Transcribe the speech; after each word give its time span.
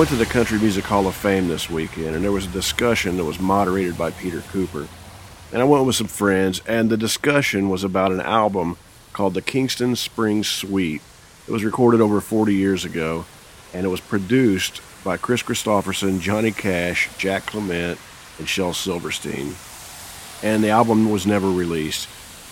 went 0.00 0.08
to 0.08 0.16
the 0.16 0.24
Country 0.24 0.58
Music 0.58 0.86
Hall 0.86 1.06
of 1.06 1.14
Fame 1.14 1.48
this 1.48 1.68
weekend, 1.68 2.14
and 2.14 2.24
there 2.24 2.32
was 2.32 2.46
a 2.46 2.50
discussion 2.50 3.18
that 3.18 3.24
was 3.26 3.38
moderated 3.38 3.98
by 3.98 4.10
Peter 4.10 4.40
Cooper. 4.50 4.88
And 5.52 5.60
I 5.60 5.66
went 5.66 5.84
with 5.84 5.94
some 5.94 6.06
friends, 6.06 6.62
and 6.66 6.88
the 6.88 6.96
discussion 6.96 7.68
was 7.68 7.84
about 7.84 8.10
an 8.10 8.22
album 8.22 8.78
called 9.12 9.34
the 9.34 9.42
Kingston 9.42 9.96
Springs 9.96 10.48
Suite. 10.48 11.02
It 11.46 11.52
was 11.52 11.64
recorded 11.64 12.00
over 12.00 12.22
40 12.22 12.54
years 12.54 12.86
ago, 12.86 13.26
and 13.74 13.84
it 13.84 13.90
was 13.90 14.00
produced 14.00 14.80
by 15.04 15.18
Kris 15.18 15.42
Kristofferson, 15.42 16.18
Johnny 16.18 16.50
Cash, 16.50 17.10
Jack 17.18 17.44
Clement, 17.44 17.98
and 18.38 18.48
Shel 18.48 18.72
Silverstein. 18.72 19.54
And 20.42 20.64
the 20.64 20.70
album 20.70 21.10
was 21.10 21.26
never 21.26 21.50
released, 21.50 22.08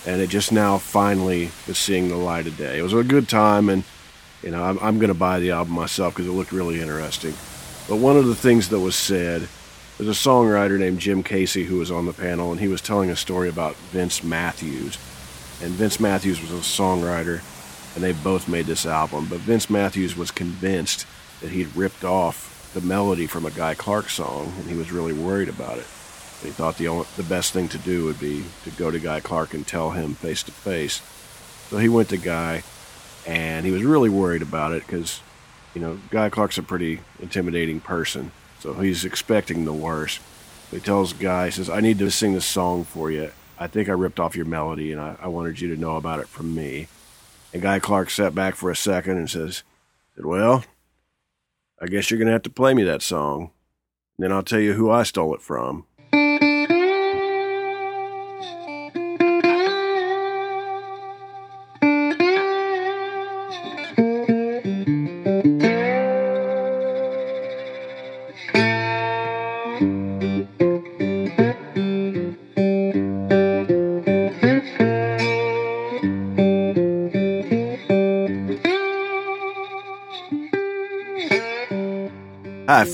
and 0.06 0.20
it 0.20 0.28
just 0.28 0.52
now 0.52 0.76
finally 0.76 1.50
is 1.66 1.78
seeing 1.78 2.08
the 2.08 2.16
light 2.16 2.46
of 2.46 2.58
day. 2.58 2.78
It 2.78 2.82
was 2.82 2.92
a 2.92 3.02
good 3.02 3.26
time, 3.26 3.70
and 3.70 3.84
you 4.42 4.50
know, 4.50 4.62
I'm, 4.62 4.78
I'm 4.80 4.98
going 4.98 5.08
to 5.08 5.14
buy 5.14 5.40
the 5.40 5.50
album 5.50 5.74
myself 5.74 6.14
because 6.14 6.28
it 6.28 6.32
looked 6.32 6.52
really 6.52 6.80
interesting. 6.80 7.34
But 7.88 7.96
one 7.96 8.16
of 8.16 8.26
the 8.26 8.34
things 8.34 8.68
that 8.68 8.80
was 8.80 8.94
said, 8.94 9.48
there's 9.96 10.08
a 10.08 10.28
songwriter 10.28 10.78
named 10.78 11.00
Jim 11.00 11.22
Casey 11.22 11.64
who 11.64 11.78
was 11.78 11.90
on 11.90 12.06
the 12.06 12.12
panel, 12.12 12.52
and 12.52 12.60
he 12.60 12.68
was 12.68 12.80
telling 12.80 13.10
a 13.10 13.16
story 13.16 13.48
about 13.48 13.76
Vince 13.76 14.22
Matthews. 14.22 14.96
And 15.60 15.72
Vince 15.72 15.98
Matthews 15.98 16.40
was 16.40 16.52
a 16.52 16.62
songwriter, 16.62 17.42
and 17.94 18.04
they 18.04 18.12
both 18.12 18.48
made 18.48 18.66
this 18.66 18.86
album. 18.86 19.26
But 19.28 19.40
Vince 19.40 19.68
Matthews 19.68 20.16
was 20.16 20.30
convinced 20.30 21.06
that 21.40 21.50
he'd 21.50 21.74
ripped 21.74 22.04
off 22.04 22.70
the 22.74 22.80
melody 22.80 23.26
from 23.26 23.46
a 23.46 23.50
Guy 23.50 23.74
Clark 23.74 24.08
song, 24.10 24.52
and 24.58 24.68
he 24.68 24.76
was 24.76 24.92
really 24.92 25.12
worried 25.12 25.48
about 25.48 25.78
it. 25.78 25.86
And 26.40 26.46
he 26.46 26.50
thought 26.50 26.76
the 26.76 26.86
only, 26.88 27.06
the 27.16 27.24
best 27.24 27.52
thing 27.52 27.68
to 27.68 27.78
do 27.78 28.04
would 28.04 28.20
be 28.20 28.44
to 28.64 28.70
go 28.70 28.90
to 28.92 29.00
Guy 29.00 29.18
Clark 29.18 29.54
and 29.54 29.66
tell 29.66 29.90
him 29.90 30.14
face 30.14 30.44
to 30.44 30.52
face. 30.52 31.02
So 31.70 31.78
he 31.78 31.88
went 31.88 32.10
to 32.10 32.16
Guy 32.16 32.62
and 33.28 33.66
he 33.66 33.70
was 33.70 33.84
really 33.84 34.08
worried 34.08 34.40
about 34.40 34.72
it 34.72 34.86
because, 34.86 35.20
you 35.74 35.82
know, 35.82 36.00
Guy 36.10 36.30
Clark's 36.30 36.56
a 36.56 36.62
pretty 36.62 37.00
intimidating 37.20 37.78
person, 37.78 38.32
so 38.58 38.72
he's 38.72 39.04
expecting 39.04 39.66
the 39.66 39.72
worst. 39.72 40.20
He 40.70 40.80
tells 40.80 41.12
Guy, 41.12 41.46
he 41.46 41.50
says, 41.50 41.68
I 41.68 41.80
need 41.80 41.98
to 41.98 42.10
sing 42.10 42.32
this 42.32 42.46
song 42.46 42.84
for 42.84 43.10
you. 43.10 43.30
I 43.58 43.66
think 43.66 43.90
I 43.90 43.92
ripped 43.92 44.18
off 44.18 44.34
your 44.34 44.46
melody, 44.46 44.92
and 44.92 45.00
I, 45.00 45.16
I 45.20 45.28
wanted 45.28 45.60
you 45.60 45.74
to 45.74 45.80
know 45.80 45.96
about 45.96 46.20
it 46.20 46.28
from 46.28 46.54
me. 46.54 46.88
And 47.52 47.60
Guy 47.60 47.78
Clark 47.80 48.08
sat 48.08 48.34
back 48.34 48.54
for 48.54 48.70
a 48.70 48.76
second 48.76 49.18
and 49.18 49.28
says, 49.28 49.62
said, 50.16 50.24
Well, 50.24 50.64
I 51.82 51.86
guess 51.86 52.10
you're 52.10 52.24
to 52.24 52.32
have 52.32 52.42
to 52.42 52.50
play 52.50 52.72
me 52.72 52.82
that 52.84 53.02
song. 53.02 53.50
Then 54.18 54.32
I'll 54.32 54.42
tell 54.42 54.60
you 54.60 54.72
who 54.72 54.90
I 54.90 55.02
stole 55.02 55.34
it 55.34 55.42
from. 55.42 55.84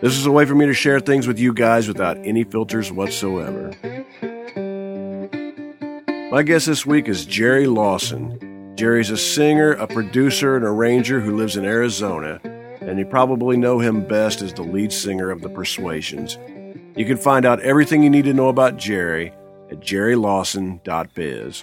This 0.00 0.16
is 0.16 0.24
a 0.24 0.32
way 0.32 0.46
for 0.46 0.54
me 0.54 0.64
to 0.64 0.72
share 0.72 0.98
things 0.98 1.26
with 1.26 1.38
you 1.38 1.52
guys 1.52 1.86
without 1.86 2.16
any 2.24 2.42
filters 2.42 2.90
whatsoever. 2.90 3.70
My 6.32 6.42
guest 6.42 6.64
this 6.64 6.86
week 6.86 7.06
is 7.06 7.26
Jerry 7.26 7.66
Lawson. 7.66 8.74
Jerry's 8.76 9.10
a 9.10 9.18
singer, 9.18 9.72
a 9.72 9.86
producer, 9.86 10.56
and 10.56 10.64
arranger 10.64 11.20
who 11.20 11.36
lives 11.36 11.58
in 11.58 11.66
Arizona, 11.66 12.40
and 12.80 12.98
you 12.98 13.04
probably 13.04 13.58
know 13.58 13.78
him 13.78 14.06
best 14.08 14.40
as 14.40 14.54
the 14.54 14.62
lead 14.62 14.90
singer 14.90 15.30
of 15.30 15.42
The 15.42 15.50
Persuasions. 15.50 16.38
You 16.96 17.04
can 17.04 17.18
find 17.18 17.44
out 17.44 17.60
everything 17.60 18.02
you 18.02 18.08
need 18.08 18.24
to 18.24 18.32
know 18.32 18.48
about 18.48 18.78
Jerry 18.78 19.34
at 19.70 19.80
jerrylawson.biz. 19.80 21.62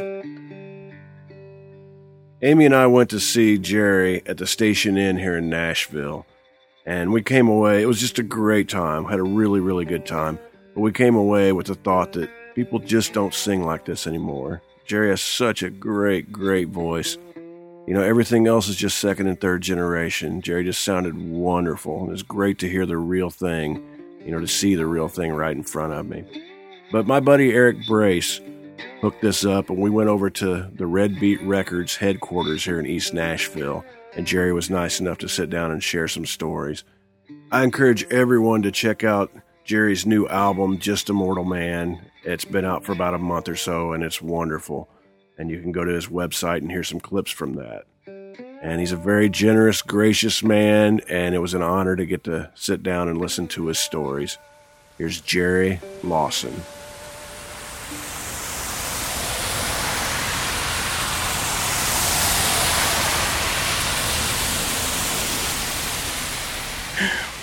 Amy 2.44 2.66
and 2.66 2.76
I 2.76 2.86
went 2.86 3.10
to 3.10 3.20
see 3.20 3.58
Jerry 3.58 4.22
at 4.28 4.38
the 4.38 4.46
Station 4.46 4.96
Inn 4.96 5.18
here 5.18 5.38
in 5.38 5.50
Nashville 5.50 6.28
and 6.88 7.12
we 7.12 7.22
came 7.22 7.50
away. 7.50 7.84
It 7.84 7.86
was 7.86 8.00
just 8.00 8.18
a 8.18 8.24
great 8.24 8.70
time. 8.70 9.04
Had 9.04 9.20
a 9.20 9.24
really, 9.24 9.60
really 9.60 9.84
good 9.84 10.06
time. 10.06 10.40
But 10.74 10.80
we 10.80 10.94
came 10.94 11.16
away 11.16 11.52
with 11.52 11.68
the 11.68 11.76
thought 11.76 12.14
that 12.14 12.30
people 12.56 12.80
just 12.80 13.12
don't 13.12 13.34
sing 13.34 13.66
like 13.66 13.84
this 13.84 14.08
anymore. 14.08 14.62
Jerry 14.86 15.10
has 15.10 15.22
such 15.22 15.64
a 15.64 15.70
great, 15.70 16.32
great 16.32 16.70
voice. 16.70 17.18
You 17.88 17.94
know, 17.94 18.02
everything 18.02 18.48
else 18.48 18.70
is 18.70 18.78
just 18.78 19.00
second 19.00 19.28
and 19.28 19.40
third 19.40 19.62
generation. 19.62 20.42
Jerry 20.42 20.64
just 20.64 20.82
sounded 20.82 21.22
wonderful. 21.22 22.06
And 22.06 22.14
it's 22.14 22.24
great 22.24 22.58
to 22.60 22.70
hear 22.70 22.86
the 22.86 22.98
real 22.98 23.30
thing, 23.30 23.84
you 24.26 24.32
know, 24.32 24.40
to 24.40 24.48
see 24.48 24.76
the 24.76 24.86
real 24.86 25.10
thing 25.10 25.34
right 25.34 25.56
in 25.56 25.64
front 25.64 25.92
of 25.92 26.08
me. 26.08 26.24
But 26.94 27.06
my 27.06 27.20
buddy 27.20 27.52
Eric 27.52 27.86
Brace 27.86 28.40
hooked 29.02 29.22
this 29.22 29.44
up, 29.44 29.70
and 29.70 29.80
we 29.80 29.90
went 29.90 30.10
over 30.10 30.30
to 30.30 30.70
the 30.74 30.88
Red 30.88 31.20
Beet 31.20 31.42
Records 31.42 31.98
headquarters 31.98 32.64
here 32.64 32.80
in 32.80 32.86
East 32.86 33.14
Nashville 33.14 33.84
and 34.18 34.26
Jerry 34.26 34.52
was 34.52 34.70
nice 34.70 35.00
enough 35.00 35.20
to 35.20 35.30
sit 35.30 35.50
down 35.52 35.72
and 35.72 35.82
share 35.82 36.08
some 36.08 36.26
stories. 36.26 36.84
I 37.52 37.64
encourage 37.64 38.04
everyone 38.06 38.64
to 38.64 38.72
check 38.72 39.04
out 39.04 39.32
Jerry's 39.64 40.08
new 40.08 40.28
album, 40.28 40.80
Just 40.80 41.10
a 41.12 41.14
Mortal 41.14 41.46
Man. 41.46 42.04
It's 42.24 42.44
been 42.44 42.66
out 42.66 42.84
for 42.84 42.94
about 42.94 43.14
a 43.14 43.20
month 43.20 43.48
or 43.48 43.56
so, 43.56 43.94
and 43.94 44.04
it's 44.04 44.22
wonderful. 44.22 44.90
And 45.38 45.52
you 45.52 45.62
can 45.62 45.72
go 45.72 45.86
to 45.86 45.94
his 45.94 46.08
website 46.08 46.58
and 46.58 46.72
hear 46.72 46.84
some 46.84 47.00
clips 47.00 47.30
from 47.30 47.54
that. 47.56 47.84
And 48.64 48.80
he's 48.80 48.92
a 48.92 48.98
very 48.98 49.30
generous, 49.30 49.84
gracious 49.84 50.42
man, 50.42 51.00
and 51.08 51.36
it 51.36 51.40
was 51.40 51.54
an 51.54 51.62
honor 51.62 51.96
to 51.96 52.06
get 52.06 52.24
to 52.24 52.52
sit 52.56 52.82
down 52.82 53.08
and 53.08 53.20
listen 53.20 53.48
to 53.50 53.68
his 53.68 53.78
stories. 53.78 54.40
Here's 54.98 55.22
Jerry 55.22 55.80
Lawson. 56.04 56.64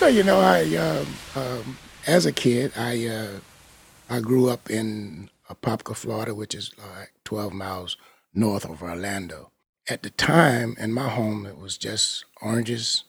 Well, 0.05 0.13
you 0.13 0.21
know, 0.21 0.39
I 0.39 0.61
um, 0.75 1.07
um, 1.35 1.77
as 2.05 2.27
a 2.27 2.31
kid, 2.31 2.71
I 2.77 3.07
uh, 3.07 3.39
I 4.07 4.19
grew 4.19 4.49
up 4.49 4.69
in 4.69 5.31
Apopka, 5.49 5.95
Florida, 5.95 6.35
which 6.35 6.53
is 6.53 6.71
like 6.77 7.11
12 7.23 7.51
miles 7.53 7.97
north 8.31 8.65
of 8.65 8.83
Orlando. 8.83 9.49
At 9.89 10.03
the 10.03 10.11
time, 10.11 10.75
in 10.79 10.93
my 10.93 11.09
home, 11.09 11.47
it 11.47 11.57
was 11.57 11.75
just 11.75 12.23
oranges 12.39 13.05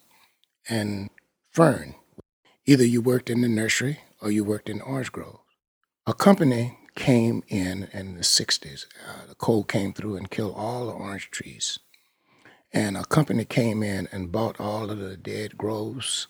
and 0.70 1.10
fern. 1.50 1.96
Either 2.64 2.86
you 2.86 3.02
worked 3.02 3.28
in 3.28 3.42
the 3.42 3.48
nursery 3.48 4.00
or 4.22 4.30
you 4.30 4.42
worked 4.42 4.70
in 4.70 4.80
orange 4.80 5.12
groves. 5.12 5.40
A 6.06 6.14
company 6.14 6.78
came 6.94 7.42
in 7.48 7.88
in 7.92 8.14
the 8.14 8.22
60s. 8.22 8.86
Uh, 9.06 9.26
the 9.28 9.34
cold 9.34 9.68
came 9.68 9.92
through 9.92 10.16
and 10.16 10.30
killed 10.30 10.54
all 10.56 10.86
the 10.86 10.92
orange 10.92 11.30
trees. 11.30 11.78
And 12.72 12.96
a 12.96 13.04
company 13.04 13.44
came 13.44 13.82
in 13.82 14.08
and 14.12 14.32
bought 14.32 14.58
all 14.58 14.90
of 14.90 14.98
the 14.98 15.18
dead 15.18 15.58
groves 15.58 16.26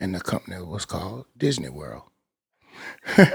and 0.00 0.14
the 0.14 0.20
company 0.20 0.62
was 0.62 0.84
called 0.84 1.26
Disney 1.36 1.68
World. 1.68 2.02
and 3.16 3.28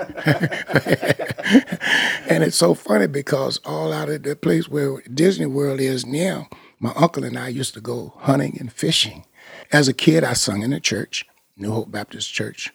it's 2.44 2.56
so 2.56 2.74
funny 2.74 3.08
because 3.08 3.60
all 3.66 3.92
out 3.92 4.10
of 4.10 4.24
the 4.24 4.36
place 4.36 4.70
where 4.70 5.02
Disney 5.14 5.46
World 5.46 5.80
is 5.80 6.06
now, 6.06 6.48
my 6.80 6.94
uncle 6.96 7.24
and 7.24 7.38
I 7.38 7.50
used 7.50 7.74
to 7.74 7.82
go 7.82 8.14
hunting 8.18 8.58
and 8.60 8.72
fishing. 8.72 9.26
As 9.72 9.88
a 9.88 9.94
kid, 9.94 10.24
I 10.24 10.34
sung 10.34 10.62
in 10.62 10.72
the 10.72 10.80
church, 10.80 11.26
New 11.58 11.72
Hope 11.72 11.92
Baptist 11.92 12.34
Church, 12.34 12.72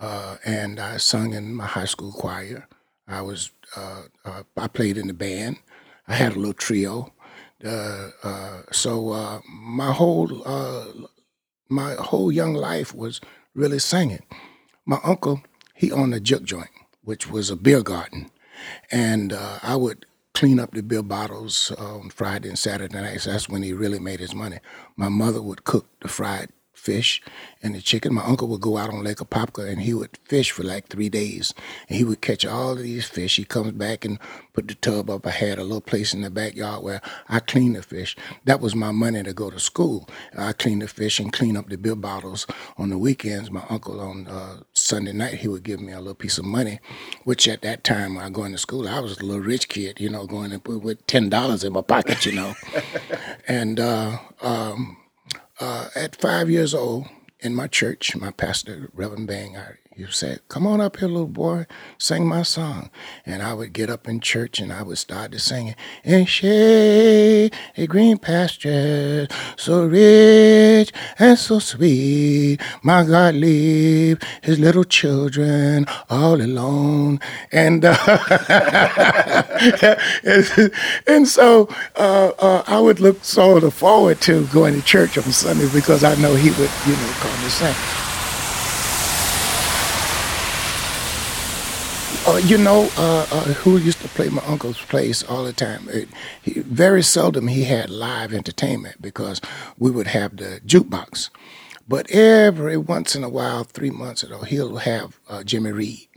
uh, 0.00 0.36
and 0.44 0.80
I 0.80 0.96
sung 0.96 1.34
in 1.34 1.54
my 1.54 1.66
high 1.66 1.84
school 1.84 2.12
choir. 2.12 2.66
I 3.06 3.22
was 3.22 3.50
uh, 3.76 4.02
uh, 4.24 4.42
I 4.56 4.66
played 4.68 4.96
in 4.96 5.06
the 5.06 5.14
band. 5.14 5.58
I 6.08 6.14
had 6.14 6.32
a 6.32 6.38
little 6.38 6.54
trio. 6.54 7.12
Uh, 7.64 8.10
uh, 8.22 8.62
so 8.72 9.10
uh, 9.10 9.40
my 9.48 9.92
whole 9.92 10.42
my 11.68 11.94
whole 11.94 12.30
young 12.30 12.54
life 12.54 12.94
was 12.94 13.20
really 13.54 13.78
singing. 13.78 14.22
My 14.86 14.98
uncle, 15.02 15.42
he 15.74 15.90
owned 15.90 16.14
a 16.14 16.20
juke 16.20 16.44
joint, 16.44 16.70
which 17.02 17.30
was 17.30 17.50
a 17.50 17.56
beer 17.56 17.82
garden, 17.82 18.30
and 18.90 19.32
uh, 19.32 19.58
I 19.62 19.76
would 19.76 20.06
clean 20.34 20.58
up 20.58 20.72
the 20.72 20.82
beer 20.82 21.02
bottles 21.02 21.70
on 21.78 22.10
Friday 22.10 22.48
and 22.48 22.58
Saturday 22.58 23.00
nights. 23.00 23.24
That's 23.24 23.48
when 23.48 23.62
he 23.62 23.72
really 23.72 24.00
made 24.00 24.20
his 24.20 24.34
money. 24.34 24.58
My 24.96 25.08
mother 25.08 25.40
would 25.40 25.64
cook 25.64 25.86
the 26.00 26.08
fried 26.08 26.50
fish 26.84 27.22
and 27.62 27.74
the 27.74 27.80
chicken. 27.80 28.14
My 28.14 28.24
uncle 28.24 28.46
would 28.48 28.60
go 28.60 28.76
out 28.76 28.90
on 28.90 29.02
Lake 29.02 29.18
Apopka 29.18 29.66
and 29.66 29.80
he 29.80 29.94
would 29.94 30.18
fish 30.24 30.50
for 30.50 30.62
like 30.62 30.88
three 30.88 31.08
days. 31.08 31.54
And 31.88 31.96
he 31.96 32.04
would 32.04 32.20
catch 32.20 32.44
all 32.44 32.72
of 32.72 32.78
these 32.78 33.06
fish. 33.06 33.36
He 33.36 33.44
comes 33.44 33.72
back 33.72 34.04
and 34.04 34.18
put 34.52 34.68
the 34.68 34.74
tub 34.74 35.08
up. 35.08 35.26
I 35.26 35.30
had 35.30 35.58
a 35.58 35.62
little 35.62 35.80
place 35.80 36.12
in 36.12 36.20
the 36.20 36.30
backyard 36.30 36.84
where 36.84 37.00
I 37.28 37.40
clean 37.40 37.72
the 37.72 37.82
fish. 37.82 38.16
That 38.44 38.60
was 38.60 38.74
my 38.74 38.90
money 38.92 39.22
to 39.22 39.32
go 39.32 39.50
to 39.50 39.58
school. 39.58 40.08
I 40.36 40.52
clean 40.52 40.80
the 40.80 40.88
fish 40.88 41.18
and 41.18 41.32
clean 41.32 41.56
up 41.56 41.70
the 41.70 41.78
beer 41.78 41.96
bottles 41.96 42.46
on 42.76 42.90
the 42.90 42.98
weekends. 42.98 43.50
My 43.50 43.64
uncle 43.70 43.98
on 44.00 44.26
uh, 44.26 44.60
Sunday 44.74 45.12
night, 45.12 45.34
he 45.34 45.48
would 45.48 45.62
give 45.62 45.80
me 45.80 45.92
a 45.92 45.98
little 45.98 46.14
piece 46.14 46.36
of 46.36 46.44
money, 46.44 46.80
which 47.24 47.48
at 47.48 47.62
that 47.62 47.82
time 47.82 48.16
when 48.16 48.24
I 48.24 48.28
going 48.28 48.52
to 48.52 48.58
school, 48.58 48.86
I 48.86 49.00
was 49.00 49.18
a 49.18 49.24
little 49.24 49.42
rich 49.42 49.70
kid, 49.70 50.00
you 50.00 50.10
know, 50.10 50.26
going 50.26 50.50
with 50.66 51.06
$10 51.06 51.64
in 51.64 51.72
my 51.72 51.80
pocket, 51.80 52.26
you 52.26 52.32
know. 52.32 52.54
and 53.48 53.80
uh, 53.80 54.18
um, 54.42 54.98
uh, 55.60 55.88
at 55.94 56.16
five 56.16 56.50
years 56.50 56.74
old, 56.74 57.06
in 57.40 57.54
my 57.54 57.66
church, 57.66 58.16
my 58.16 58.30
pastor, 58.30 58.88
Reverend 58.94 59.26
Bang, 59.26 59.56
I, 59.56 59.74
he 59.96 60.04
said, 60.10 60.40
Come 60.48 60.66
on 60.66 60.80
up 60.80 60.96
here, 60.96 61.08
little 61.08 61.28
boy, 61.28 61.66
sing 61.98 62.26
my 62.26 62.42
song. 62.42 62.90
And 63.24 63.42
I 63.42 63.54
would 63.54 63.72
get 63.72 63.88
up 63.88 64.08
in 64.08 64.18
church 64.18 64.58
and 64.58 64.72
I 64.72 64.82
would 64.82 64.98
start 64.98 65.30
to 65.32 65.38
sing 65.38 65.68
it. 65.68 65.76
And 66.02 66.28
shade 66.28 67.54
a 67.76 67.86
green 67.86 68.18
pasture, 68.18 69.28
so 69.56 69.86
rich 69.86 70.92
and 71.18 71.38
so 71.38 71.60
sweet. 71.60 72.58
My 72.82 73.04
God 73.04 73.36
leave 73.36 74.20
his 74.42 74.58
little 74.58 74.82
children 74.82 75.86
all 76.10 76.42
alone. 76.42 77.20
And 77.52 77.84
uh, 77.84 77.94
and, 81.06 81.28
so 81.28 81.68
uh, 81.94 82.32
uh, 82.38 82.64
I 82.66 82.80
would 82.80 82.98
look 82.98 83.24
sort 83.24 83.62
of 83.62 83.74
forward 83.74 84.20
to 84.22 84.44
going 84.48 84.74
to 84.74 84.82
church 84.82 85.16
on 85.16 85.24
Sunday 85.24 85.68
because 85.72 86.02
I 86.02 86.16
know 86.16 86.34
he 86.34 86.50
would, 86.50 86.70
you 86.84 86.92
know, 86.92 87.12
call 87.20 87.42
me 87.42 87.48
sing. 87.48 88.13
Uh, 92.26 92.36
you 92.36 92.56
know 92.56 92.88
uh, 92.96 93.26
uh, 93.30 93.44
who 93.52 93.76
used 93.76 94.00
to 94.00 94.08
play 94.08 94.30
my 94.30 94.42
uncle's 94.46 94.80
place 94.80 95.22
all 95.24 95.44
the 95.44 95.52
time? 95.52 95.86
It, 95.90 96.08
he, 96.40 96.60
very 96.60 97.02
seldom 97.02 97.48
he 97.48 97.64
had 97.64 97.90
live 97.90 98.32
entertainment 98.32 99.02
because 99.02 99.42
we 99.78 99.90
would 99.90 100.06
have 100.06 100.38
the 100.38 100.62
jukebox. 100.64 101.28
But 101.86 102.10
every 102.10 102.78
once 102.78 103.14
in 103.14 103.24
a 103.24 103.28
while, 103.28 103.64
three 103.64 103.90
months 103.90 104.22
ago, 104.22 104.40
he'll 104.40 104.76
have 104.78 105.20
uh, 105.28 105.44
Jimmy 105.44 105.72
Reed. 105.72 106.08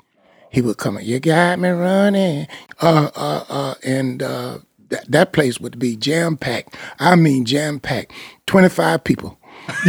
He 0.49 0.61
would 0.61 0.77
come 0.77 0.97
in, 0.97 1.05
you 1.05 1.19
got 1.19 1.59
me 1.59 1.67
running. 1.69 2.47
Uh, 2.81 3.09
uh, 3.13 3.73
and 3.83 4.21
that, 4.21 5.05
that 5.09 5.33
place 5.33 5.59
would 5.59 5.77
be 5.77 5.97
jam 5.97 6.37
packed. 6.37 6.73
I 6.99 7.17
mean, 7.17 7.43
jam 7.43 7.81
packed. 7.81 8.13
25 8.45 9.03
people. 9.03 9.37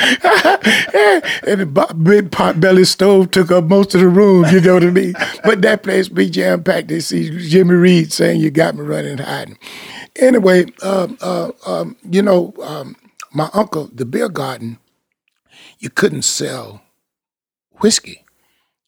and 1.46 1.60
the 1.60 1.94
big 2.02 2.32
pot 2.32 2.58
belly 2.58 2.84
stove 2.84 3.30
took 3.30 3.50
up 3.50 3.64
most 3.64 3.94
of 3.94 4.00
the 4.00 4.08
room, 4.08 4.46
you 4.50 4.60
know 4.60 4.74
what 4.74 4.82
I 4.84 4.90
mean? 4.90 5.14
But 5.44 5.60
that 5.62 5.82
place 5.82 6.08
be 6.08 6.30
jam 6.30 6.64
packed. 6.64 6.88
They 6.88 7.00
see 7.00 7.30
Jimmy 7.48 7.74
Reed 7.74 8.12
saying, 8.12 8.40
You 8.40 8.50
got 8.50 8.74
me 8.74 8.82
running 8.82 9.12
and 9.12 9.20
hiding. 9.20 9.58
Anyway, 10.16 10.66
um, 10.82 11.18
uh, 11.20 11.50
um, 11.66 11.96
you 12.10 12.22
know, 12.22 12.54
um, 12.62 12.96
my 13.32 13.50
uncle, 13.52 13.90
the 13.92 14.06
beer 14.06 14.28
garden, 14.28 14.78
you 15.78 15.90
couldn't 15.90 16.22
sell 16.22 16.82
whiskey. 17.80 18.24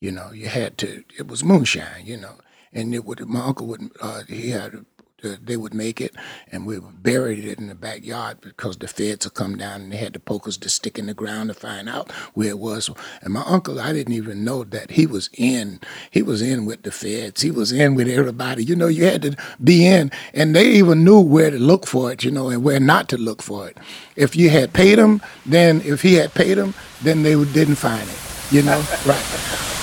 You 0.01 0.13
know, 0.13 0.33
you 0.33 0.49
had 0.49 0.79
to, 0.79 1.05
it 1.19 1.29
was 1.29 1.45
moonshine, 1.45 2.05
you 2.07 2.17
know. 2.17 2.37
And 2.73 2.95
it 2.95 3.05
would, 3.05 3.21
my 3.29 3.41
uncle 3.45 3.67
would, 3.67 3.91
uh, 4.01 4.23
he 4.29 4.51
had 4.51 4.85
they 5.23 5.57
would 5.57 5.75
make 5.75 6.01
it, 6.01 6.15
and 6.51 6.67
we 6.67 6.79
buried 6.81 7.45
it 7.45 7.59
in 7.59 7.69
the 7.69 7.75
backyard 7.75 8.41
because 8.41 8.77
the 8.77 8.89
feds 8.89 9.27
would 9.27 9.35
come 9.35 9.57
down 9.57 9.83
and 9.83 9.93
they 9.93 9.97
had 9.97 10.13
the 10.13 10.19
pokers 10.19 10.57
to 10.59 10.69
stick 10.69 10.99
in 10.99 11.07
the 11.07 11.15
ground 11.15 11.49
to 11.49 11.55
find 11.55 11.89
out 11.89 12.11
where 12.35 12.51
it 12.51 12.59
was. 12.59 12.91
And 13.23 13.33
my 13.33 13.43
uncle, 13.47 13.81
I 13.81 13.93
didn't 13.93 14.15
even 14.15 14.45
know 14.45 14.65
that 14.65 14.93
he 14.93 15.07
was 15.07 15.31
in. 15.35 15.81
He 16.11 16.23
was 16.23 16.43
in 16.43 16.67
with 16.67 16.83
the 16.83 16.91
feds. 16.91 17.43
He 17.43 17.51
was 17.51 17.73
in 17.73 17.95
with 17.95 18.09
everybody. 18.09 18.65
You 18.65 18.77
know, 18.77 18.89
you 18.89 19.05
had 19.05 19.23
to 19.23 19.37
be 19.63 19.87
in, 19.87 20.11
and 20.35 20.55
they 20.55 20.67
even 20.73 21.05
knew 21.05 21.21
where 21.21 21.51
to 21.51 21.59
look 21.59 21.87
for 21.87 22.13
it. 22.13 22.25
You 22.25 22.31
know, 22.31 22.49
and 22.49 22.63
where 22.63 22.81
not 22.81 23.09
to 23.11 23.17
look 23.17 23.43
for 23.43 23.69
it. 23.69 23.79
If 24.17 24.37
you 24.37 24.51
had 24.51 24.73
paid 24.73 24.99
him, 24.99 25.23
then 25.47 25.81
if 25.83 26.03
he 26.03 26.15
had 26.15 26.35
paid 26.35 26.59
him, 26.59 26.75
then 27.03 27.23
they 27.23 27.33
didn't 27.45 27.77
find 27.77 28.09
it. 28.09 28.19
You 28.51 28.63
know, 28.63 28.85
right. 29.07 29.82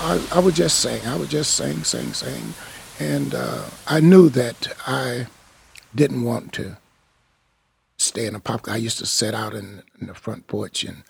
I, 0.00 0.20
I 0.32 0.50
just 0.50 0.80
sing. 0.80 1.06
I 1.06 1.16
would 1.16 1.30
just 1.30 1.54
sing, 1.54 1.84
sing, 1.84 2.12
sing. 2.12 2.54
And 2.98 3.34
uh, 3.34 3.64
I 3.86 4.00
knew 4.00 4.28
that 4.30 4.74
I 4.86 5.26
didn't 5.94 6.22
want 6.22 6.52
to 6.54 6.76
stay 7.96 8.26
in 8.26 8.34
Apopka. 8.34 8.72
I 8.72 8.76
used 8.76 8.98
to 8.98 9.06
sit 9.06 9.34
out 9.34 9.54
in, 9.54 9.82
in 10.00 10.06
the 10.06 10.14
front 10.14 10.46
porch 10.46 10.84
and 10.84 11.04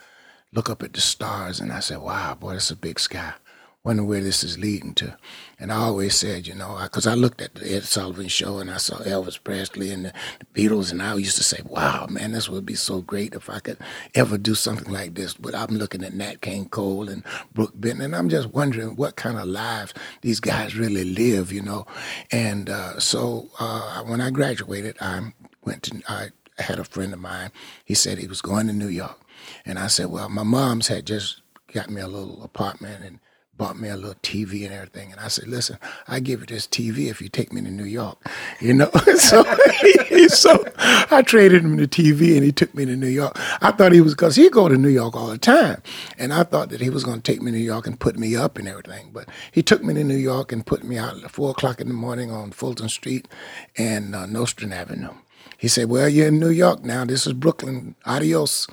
look 0.53 0.71
up 0.71 0.83
at 0.83 0.93
the 0.93 1.01
stars, 1.01 1.61
and 1.61 1.73
I 1.73 1.81
said, 1.81 1.99
"Wow, 1.99 2.35
boy, 2.35 2.53
that's 2.53 2.71
a 2.71 2.77
big 2.77 3.01
sky." 3.01 3.35
Wonder 3.85 4.03
where 4.03 4.23
this 4.23 4.43
is 4.43 4.59
leading 4.59 4.95
to. 4.95 5.15
And 5.59 5.71
I 5.71 5.77
always 5.77 6.17
said, 6.17 6.47
you 6.47 6.55
know, 6.55 6.79
because 6.83 7.07
I, 7.07 7.13
I, 7.13 7.15
looked 7.15 7.43
at 7.43 7.55
the 7.55 7.75
Ed 7.75 7.85
Sullivan 7.85 8.29
show 8.29 8.59
and 8.59 8.71
I 8.71 8.79
saw 8.79 8.97
Elvis 8.97 9.43
Presley 9.43 9.91
and 9.91 10.07
the, 10.07 10.13
the, 10.41 10.47
Beatles, 10.69 10.91
and 10.91 11.03
I 11.03 11.15
used 11.15 11.37
to 11.37 11.43
say, 11.43 11.61
wow, 11.67 12.07
man, 12.09 12.33
this 12.33 12.49
would 12.49 12.65
be 12.65 12.75
so 12.75 13.03
great 13.03 13.35
if 13.35 13.51
I 13.51 13.59
could 13.59 13.77
ever 14.15 14.39
do 14.39 14.55
something 14.55 14.91
like 14.91 15.15
this. 15.15 15.35
But 15.35 15.55
I'm 15.55 15.77
looking 15.77 16.03
at 16.03 16.15
Nat 16.15 16.41
King 16.41 16.69
Cole 16.71 17.11
and 17.11 17.23
Brook 17.53 17.73
Benton, 17.75 18.07
and 18.07 18.17
I'm 18.17 18.31
just 18.31 18.55
wondering 18.55 18.97
what 18.97 19.17
kind 19.17 19.39
of 19.39 19.47
lives 19.47 19.93
these 20.23 20.41
guys 20.41 20.77
really 20.77 21.05
live, 21.05 21.53
you 21.53 21.63
know. 21.63 21.87
And 22.33 22.71
uh, 22.71 22.99
so 22.99 23.51
uh, 23.59 24.03
when 24.05 24.23
I 24.23 24.31
graduated, 24.31 24.97
I 25.01 25.33
went 25.63 25.83
to, 25.85 26.03
I 26.09 26.29
had 26.59 26.79
a 26.79 26.85
friend 26.85 27.13
of 27.13 27.21
mine. 27.21 27.51
He 27.85 27.95
said 27.95 28.17
he 28.17 28.27
was 28.27 28.41
going 28.41 28.67
to 28.69 28.73
New 28.73 28.89
York. 28.89 29.21
And 29.67 29.79
I 29.79 29.89
said, 29.89 30.07
well, 30.07 30.31
my 30.31 30.43
mom's 30.43 30.89
had 30.89 31.07
just 31.07 31.43
got 31.73 31.91
me 31.91 32.01
a 32.01 32.09
little 32.09 32.43
apartment 32.43 33.05
and 33.05 33.19
bought 33.57 33.79
me 33.79 33.89
a 33.89 33.97
little 33.97 34.15
TV 34.17 34.65
and 34.65 34.75
everything. 34.75 35.13
And 35.13 35.21
I 35.21 35.29
said, 35.29 35.49
listen, 35.49 35.79
I 36.09 36.21
give 36.21 36.41
you 36.41 36.47
this 36.47 36.67
TV 36.67 37.09
if 37.11 37.21
you 37.21 37.29
take 37.29 37.53
me 37.53 37.61
to 37.63 37.71
New 37.71 37.85
York, 37.85 38.19
you 38.61 38.75
know? 38.75 38.91
so, 39.17 39.45
so 40.29 40.65
I 40.77 41.23
traded 41.25 41.65
him 41.65 41.77
the 41.77 41.87
TV 41.87 42.35
and 42.35 42.45
he 42.45 42.53
took 42.53 42.75
me 42.75 42.85
to 42.85 42.97
New 42.97 43.09
York. 43.09 43.39
I 43.63 43.71
thought 43.71 43.93
he 43.93 44.01
was, 44.01 44.15
because 44.15 44.37
he 44.37 44.51
go 44.51 44.69
to 44.69 44.77
New 44.77 44.89
York 44.89 45.15
all 45.15 45.29
the 45.29 45.39
time. 45.39 45.83
And 46.19 46.33
I 46.33 46.43
thought 46.43 46.71
that 46.71 46.81
he 46.81 46.91
was 46.91 47.05
going 47.05 47.21
to 47.21 47.33
take 47.33 47.43
me 47.43 47.53
to 47.53 47.59
New 47.59 47.65
York 47.65 47.87
and 47.87 47.99
put 47.99 48.19
me 48.19 48.35
up 48.37 48.59
and 48.59 48.67
everything. 48.67 49.11
But 49.13 49.29
he 49.53 49.63
took 49.63 49.83
me 49.83 49.95
to 49.95 50.05
New 50.05 50.17
York 50.17 50.53
and 50.53 50.67
put 50.67 50.83
me 50.85 50.99
out 50.99 51.23
at 51.23 51.31
four 51.31 51.51
o'clock 51.51 51.81
in 51.81 51.89
the 51.89 51.95
morning 51.95 52.31
on 52.31 52.51
Fulton 52.51 52.89
Street 52.89 53.29
and 53.77 54.15
uh, 54.15 54.27
Nostrand 54.27 54.75
Avenue. 54.75 55.15
He 55.57 55.69
said, 55.69 55.89
well, 55.89 56.09
you're 56.09 56.29
in 56.29 56.41
New 56.41 56.51
York 56.51 56.85
now. 56.85 57.05
This 57.05 57.27
is 57.27 57.33
Brooklyn. 57.33 57.95
Adios 58.05 58.67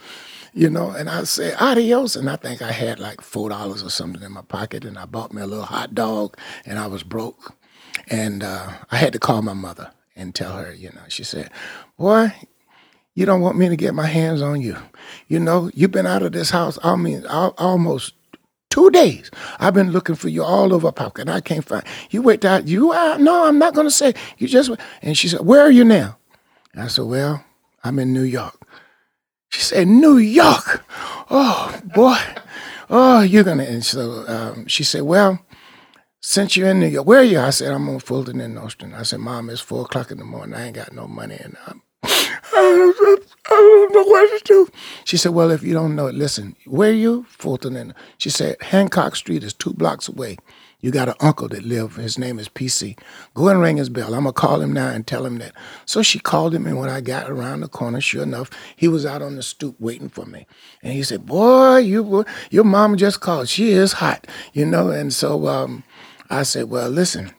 you 0.54 0.70
know, 0.70 0.92
and 0.92 1.10
I 1.10 1.24
say 1.24 1.54
adios, 1.54 2.16
and 2.16 2.30
I 2.30 2.36
think 2.36 2.62
I 2.62 2.72
had 2.72 3.00
like 3.00 3.22
four 3.22 3.50
dollars 3.50 3.84
or 3.84 3.90
something 3.90 4.22
in 4.22 4.32
my 4.32 4.42
pocket, 4.42 4.84
and 4.84 4.98
I 4.98 5.06
bought 5.06 5.34
me 5.34 5.42
a 5.42 5.48
little 5.48 5.66
hot 5.66 5.96
dog, 5.96 6.38
and 6.66 6.78
I 6.78 6.88
was 6.88 7.04
broke, 7.04 7.56
and 8.10 8.44
uh, 8.44 8.74
I 8.92 8.98
had 8.98 9.14
to 9.14 9.20
call 9.20 9.42
my 9.42 9.54
mother 9.54 9.92
and 10.16 10.36
tell 10.36 10.58
her, 10.58 10.74
you 10.74 10.90
know, 10.90 11.02
she 11.08 11.24
said, 11.24 11.50
"Boy, 11.98 12.34
you 13.16 13.26
don't 13.26 13.42
want 13.42 13.58
me 13.58 13.70
to 13.70 13.78
get 13.78 13.94
my 13.94 14.08
hands 14.08 14.42
on 14.42 14.62
you, 14.62 14.78
you 15.28 15.40
know, 15.40 15.72
you've 15.74 15.92
been 15.92 16.08
out 16.08 16.24
of 16.24 16.34
this 16.34 16.50
house. 16.50 16.78
I 16.84 16.96
mean, 16.96 17.26
almost." 17.28 18.14
Two 18.70 18.90
days. 18.90 19.30
I've 19.60 19.74
been 19.74 19.92
looking 19.92 20.16
for 20.16 20.30
you 20.30 20.46
all 20.46 20.74
over. 20.74 20.94
And 21.18 21.30
I 21.30 21.42
can't 21.42 21.66
find 21.66 21.84
you. 22.10 22.22
Wait, 22.22 22.46
out. 22.46 22.70
You 22.70 22.94
are 22.94 23.20
no. 23.20 23.46
I'm 23.46 23.60
not 23.60 23.74
going 23.74 23.86
to 23.86 23.92
say. 23.92 24.14
You 24.38 24.48
just. 24.48 24.72
And 25.02 25.18
she 25.18 25.28
said, 25.28 25.42
"Where 25.42 25.60
are 25.60 25.70
you 25.70 25.84
now?" 25.84 26.18
I 26.74 26.88
said, 26.88 27.04
"Well, 27.04 27.44
I'm 27.84 28.00
in 28.00 28.14
New 28.14 28.22
York." 28.22 28.61
She 29.52 29.62
said, 29.62 29.88
New 29.88 30.18
York. 30.18 30.86
Oh, 31.30 31.80
boy. 31.94 32.18
Oh, 32.90 33.22
you're 33.22 33.44
going 33.44 33.60
to. 33.60 33.68
And 33.68 33.86
so 33.86 34.26
um, 34.28 34.68
she 34.68 34.84
said, 34.84 35.04
Well, 35.04 35.40
since 36.22 36.56
you're 36.56 36.70
in 36.70 36.80
New 36.80 36.88
York, 36.88 37.06
where 37.06 37.20
are 37.20 37.24
you? 37.24 37.40
I 37.40 37.50
said, 37.50 37.72
I'm 37.74 37.90
on 37.90 38.00
Fulton 38.00 38.40
and 38.40 38.56
Nostrand. 38.56 38.96
I 38.96 39.04
said, 39.04 39.20
Mom, 39.20 39.50
it's 39.50 39.62
four 39.62 39.82
o'clock 39.84 40.12
in 40.12 40.18
the 40.20 40.26
morning. 40.26 40.56
I 40.56 40.68
ain't 40.68 40.76
got 40.76 40.94
no 40.94 41.08
money. 41.08 41.38
And 41.42 41.58
I'm, 41.68 41.82
I 42.04 43.24
don't 43.50 43.94
know 43.94 44.04
what 44.04 44.40
to 44.40 44.46
do. 44.46 44.68
She 45.04 45.18
said, 45.18 45.34
Well, 45.34 45.52
if 45.52 45.64
you 45.64 45.74
don't 45.74 45.96
know 45.96 46.08
it, 46.08 46.16
listen, 46.16 46.56
where 46.66 46.90
are 46.92 46.94
you? 46.94 47.26
Fulton. 47.30 47.76
And 47.76 47.94
she 48.18 48.30
said, 48.30 48.56
Hancock 48.62 49.16
Street 49.16 49.44
is 49.44 49.54
two 49.54 49.74
blocks 49.74 50.08
away. 50.08 50.38
You 50.82 50.92
got 50.92 51.10
an 51.10 51.16
uncle 51.20 51.48
that 51.50 51.64
live. 51.64 51.96
His 51.96 52.18
name 52.18 52.40
is 52.40 52.50
PC. 52.50 52.98
Go 53.36 53.48
and 53.50 53.62
ring 53.62 53.78
his 53.78 53.90
bell. 53.90 54.14
I'm 54.16 54.24
gonna 54.24 54.34
call 54.34 54.62
him 54.62 54.74
now 54.74 54.88
and 54.90 55.06
tell 55.06 55.26
him 55.26 55.38
that. 55.38 55.54
So 55.86 56.02
she 56.02 56.20
called 56.20 56.56
him, 56.56 56.66
and 56.66 56.78
when 56.80 56.90
I 56.90 57.02
got 57.02 57.30
around 57.30 57.62
the 57.62 57.68
corner, 57.68 58.02
sure 58.02 58.24
enough, 58.24 58.50
he 58.76 58.88
was 58.88 59.06
out 59.06 59.22
on 59.22 59.36
the 59.36 59.44
stoop 59.44 59.76
waiting 59.80 60.10
for 60.10 60.26
me. 60.26 60.48
And 60.82 60.94
he 60.94 61.04
said, 61.04 61.26
"Boy, 61.26 61.78
you 61.78 62.26
your 62.50 62.64
mom 62.64 62.98
just 62.98 63.22
called. 63.22 63.48
She 63.48 63.72
is 63.72 63.94
hot, 63.94 64.28
you 64.54 64.66
know." 64.66 64.90
And 64.90 65.14
so 65.14 65.48
um, 65.48 65.84
I 66.30 66.44
said, 66.44 66.70
"Well, 66.70 66.90
listen, 66.90 67.32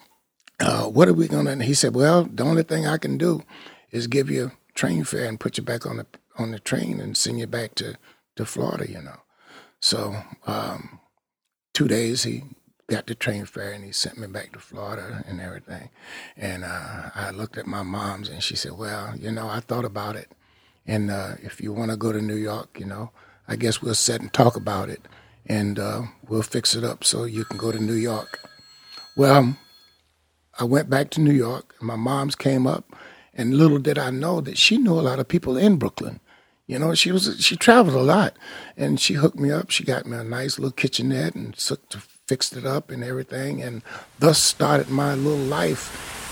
uh, 0.60 0.84
what 0.84 1.08
are 1.08 1.14
we 1.14 1.28
gonna?" 1.28 1.50
And 1.50 1.64
he 1.64 1.74
said, 1.74 1.94
"Well, 1.94 2.24
the 2.24 2.44
only 2.44 2.62
thing 2.62 2.86
I 2.86 2.98
can 2.98 3.18
do 3.18 3.42
is 3.90 4.06
give 4.06 4.30
you 4.30 4.52
train 4.74 5.04
fare 5.04 5.26
and 5.26 5.40
put 5.40 5.58
you 5.58 5.64
back 5.64 5.84
on 5.86 5.98
the 5.98 6.06
on 6.38 6.52
the 6.52 6.60
train 6.60 7.00
and 7.00 7.16
send 7.16 7.40
you 7.40 7.46
back 7.48 7.74
to 7.76 7.96
to 8.36 8.44
Florida, 8.46 8.90
you 8.90 9.02
know." 9.02 9.20
So 9.80 10.16
um, 10.46 11.00
two 11.74 11.88
days 11.88 12.22
he 12.22 12.44
got 12.92 13.06
the 13.06 13.14
train 13.14 13.46
fare 13.46 13.72
and 13.72 13.84
he 13.84 13.92
sent 13.92 14.18
me 14.18 14.26
back 14.26 14.52
to 14.52 14.58
Florida 14.58 15.24
and 15.26 15.40
everything. 15.40 15.88
And 16.36 16.62
uh, 16.62 17.10
I 17.14 17.30
looked 17.30 17.56
at 17.56 17.66
my 17.66 17.82
mom's 17.82 18.28
and 18.28 18.42
she 18.42 18.54
said, 18.54 18.72
Well, 18.72 19.14
you 19.16 19.32
know, 19.32 19.48
I 19.48 19.60
thought 19.60 19.86
about 19.86 20.14
it. 20.16 20.30
And 20.86 21.10
uh, 21.10 21.34
if 21.42 21.60
you 21.60 21.72
want 21.72 21.90
to 21.90 21.96
go 21.96 22.12
to 22.12 22.20
New 22.20 22.36
York, 22.36 22.78
you 22.78 22.86
know, 22.86 23.10
I 23.48 23.56
guess 23.56 23.80
we'll 23.80 23.94
sit 23.94 24.20
and 24.20 24.32
talk 24.32 24.56
about 24.56 24.90
it 24.90 25.02
and 25.46 25.78
uh, 25.78 26.02
we'll 26.28 26.42
fix 26.42 26.74
it 26.74 26.84
up 26.84 27.02
so 27.02 27.24
you 27.24 27.44
can 27.44 27.56
go 27.56 27.72
to 27.72 27.82
New 27.82 27.94
York. 27.94 28.40
Well, 29.16 29.56
I 30.58 30.64
went 30.64 30.90
back 30.90 31.10
to 31.10 31.20
New 31.20 31.32
York. 31.32 31.74
And 31.78 31.88
my 31.88 31.96
mom's 31.96 32.34
came 32.34 32.66
up, 32.66 32.94
and 33.34 33.54
little 33.54 33.78
did 33.78 33.98
I 33.98 34.10
know 34.10 34.40
that 34.42 34.58
she 34.58 34.76
knew 34.76 34.98
a 34.98 35.02
lot 35.08 35.18
of 35.18 35.28
people 35.28 35.56
in 35.56 35.76
Brooklyn. 35.76 36.20
You 36.66 36.78
know, 36.78 36.94
she 36.94 37.10
was 37.10 37.36
she 37.40 37.56
traveled 37.56 37.96
a 37.96 38.02
lot, 38.02 38.36
and 38.76 39.00
she 39.00 39.14
hooked 39.14 39.38
me 39.38 39.50
up. 39.50 39.70
She 39.70 39.84
got 39.84 40.06
me 40.06 40.16
a 40.16 40.24
nice 40.24 40.58
little 40.58 40.72
kitchenette 40.72 41.34
and 41.34 41.56
fixed 42.32 42.56
it 42.56 42.64
up 42.64 42.90
and 42.90 43.04
everything, 43.04 43.62
and 43.62 43.82
thus 44.18 44.38
started 44.42 44.88
my 44.88 45.14
little 45.14 45.46
life 45.60 45.84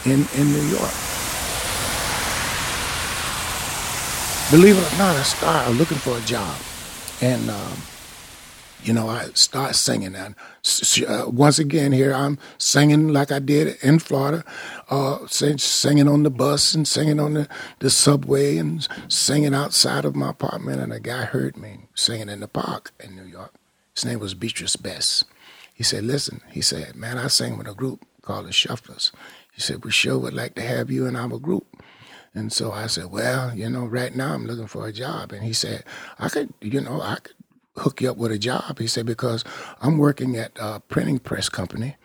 in 0.06 0.20
in 0.40 0.46
New 0.56 0.66
York. 0.78 0.94
Believe 4.50 4.76
it 4.80 4.92
or 4.92 4.96
not, 4.96 5.14
I 5.14 5.22
started 5.22 5.76
looking 5.76 5.98
for 5.98 6.16
a 6.16 6.22
job, 6.22 6.56
and 7.20 7.50
um, 7.50 7.76
you 8.82 8.94
know, 8.94 9.10
I 9.10 9.28
start 9.34 9.74
singing. 9.74 10.14
And 10.14 10.34
uh, 11.06 11.26
once 11.28 11.58
again, 11.58 11.92
here 11.92 12.14
I'm 12.14 12.38
singing 12.56 13.08
like 13.08 13.30
I 13.30 13.38
did 13.38 13.76
in 13.82 13.98
Florida, 13.98 14.42
uh, 14.88 15.26
sing, 15.26 15.58
singing 15.58 16.08
on 16.08 16.22
the 16.22 16.30
bus 16.30 16.74
and 16.74 16.88
singing 16.88 17.20
on 17.20 17.34
the, 17.34 17.48
the 17.80 17.90
subway 17.90 18.56
and 18.56 18.88
singing 19.08 19.54
outside 19.54 20.06
of 20.06 20.16
my 20.16 20.30
apartment. 20.30 20.80
And 20.80 20.94
a 20.94 21.00
guy 21.00 21.24
heard 21.24 21.58
me 21.58 21.88
singing 21.94 22.30
in 22.30 22.40
the 22.40 22.48
park 22.48 22.92
in 22.98 23.14
New 23.16 23.24
York. 23.24 23.52
His 23.94 24.06
name 24.06 24.20
was 24.20 24.32
Beatrice 24.32 24.76
Bess. 24.76 25.24
He 25.80 25.84
said, 25.84 26.04
Listen, 26.04 26.42
he 26.50 26.60
said, 26.60 26.94
Man, 26.94 27.16
I 27.16 27.28
sing 27.28 27.56
with 27.56 27.66
a 27.66 27.72
group 27.72 28.04
called 28.20 28.44
the 28.44 28.50
Shufflers. 28.50 29.12
He 29.50 29.62
said, 29.62 29.82
We 29.82 29.90
sure 29.90 30.18
would 30.18 30.34
like 30.34 30.54
to 30.56 30.60
have 30.60 30.90
you 30.90 31.06
in 31.06 31.16
our 31.16 31.38
group. 31.38 31.82
And 32.34 32.52
so 32.52 32.70
I 32.70 32.86
said, 32.86 33.06
Well, 33.06 33.56
you 33.56 33.70
know, 33.70 33.86
right 33.86 34.14
now 34.14 34.34
I'm 34.34 34.44
looking 34.44 34.66
for 34.66 34.86
a 34.86 34.92
job. 34.92 35.32
And 35.32 35.42
he 35.42 35.54
said, 35.54 35.84
I 36.18 36.28
could, 36.28 36.52
you 36.60 36.82
know, 36.82 37.00
I 37.00 37.16
could 37.22 37.34
hook 37.78 38.02
you 38.02 38.10
up 38.10 38.18
with 38.18 38.30
a 38.30 38.38
job. 38.38 38.78
He 38.78 38.86
said, 38.86 39.06
because 39.06 39.42
I'm 39.80 39.96
working 39.96 40.36
at 40.36 40.52
a 40.60 40.80
printing 40.80 41.18
press 41.18 41.48
company 41.48 41.96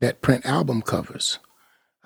that 0.00 0.22
print 0.22 0.44
album 0.44 0.82
covers. 0.82 1.38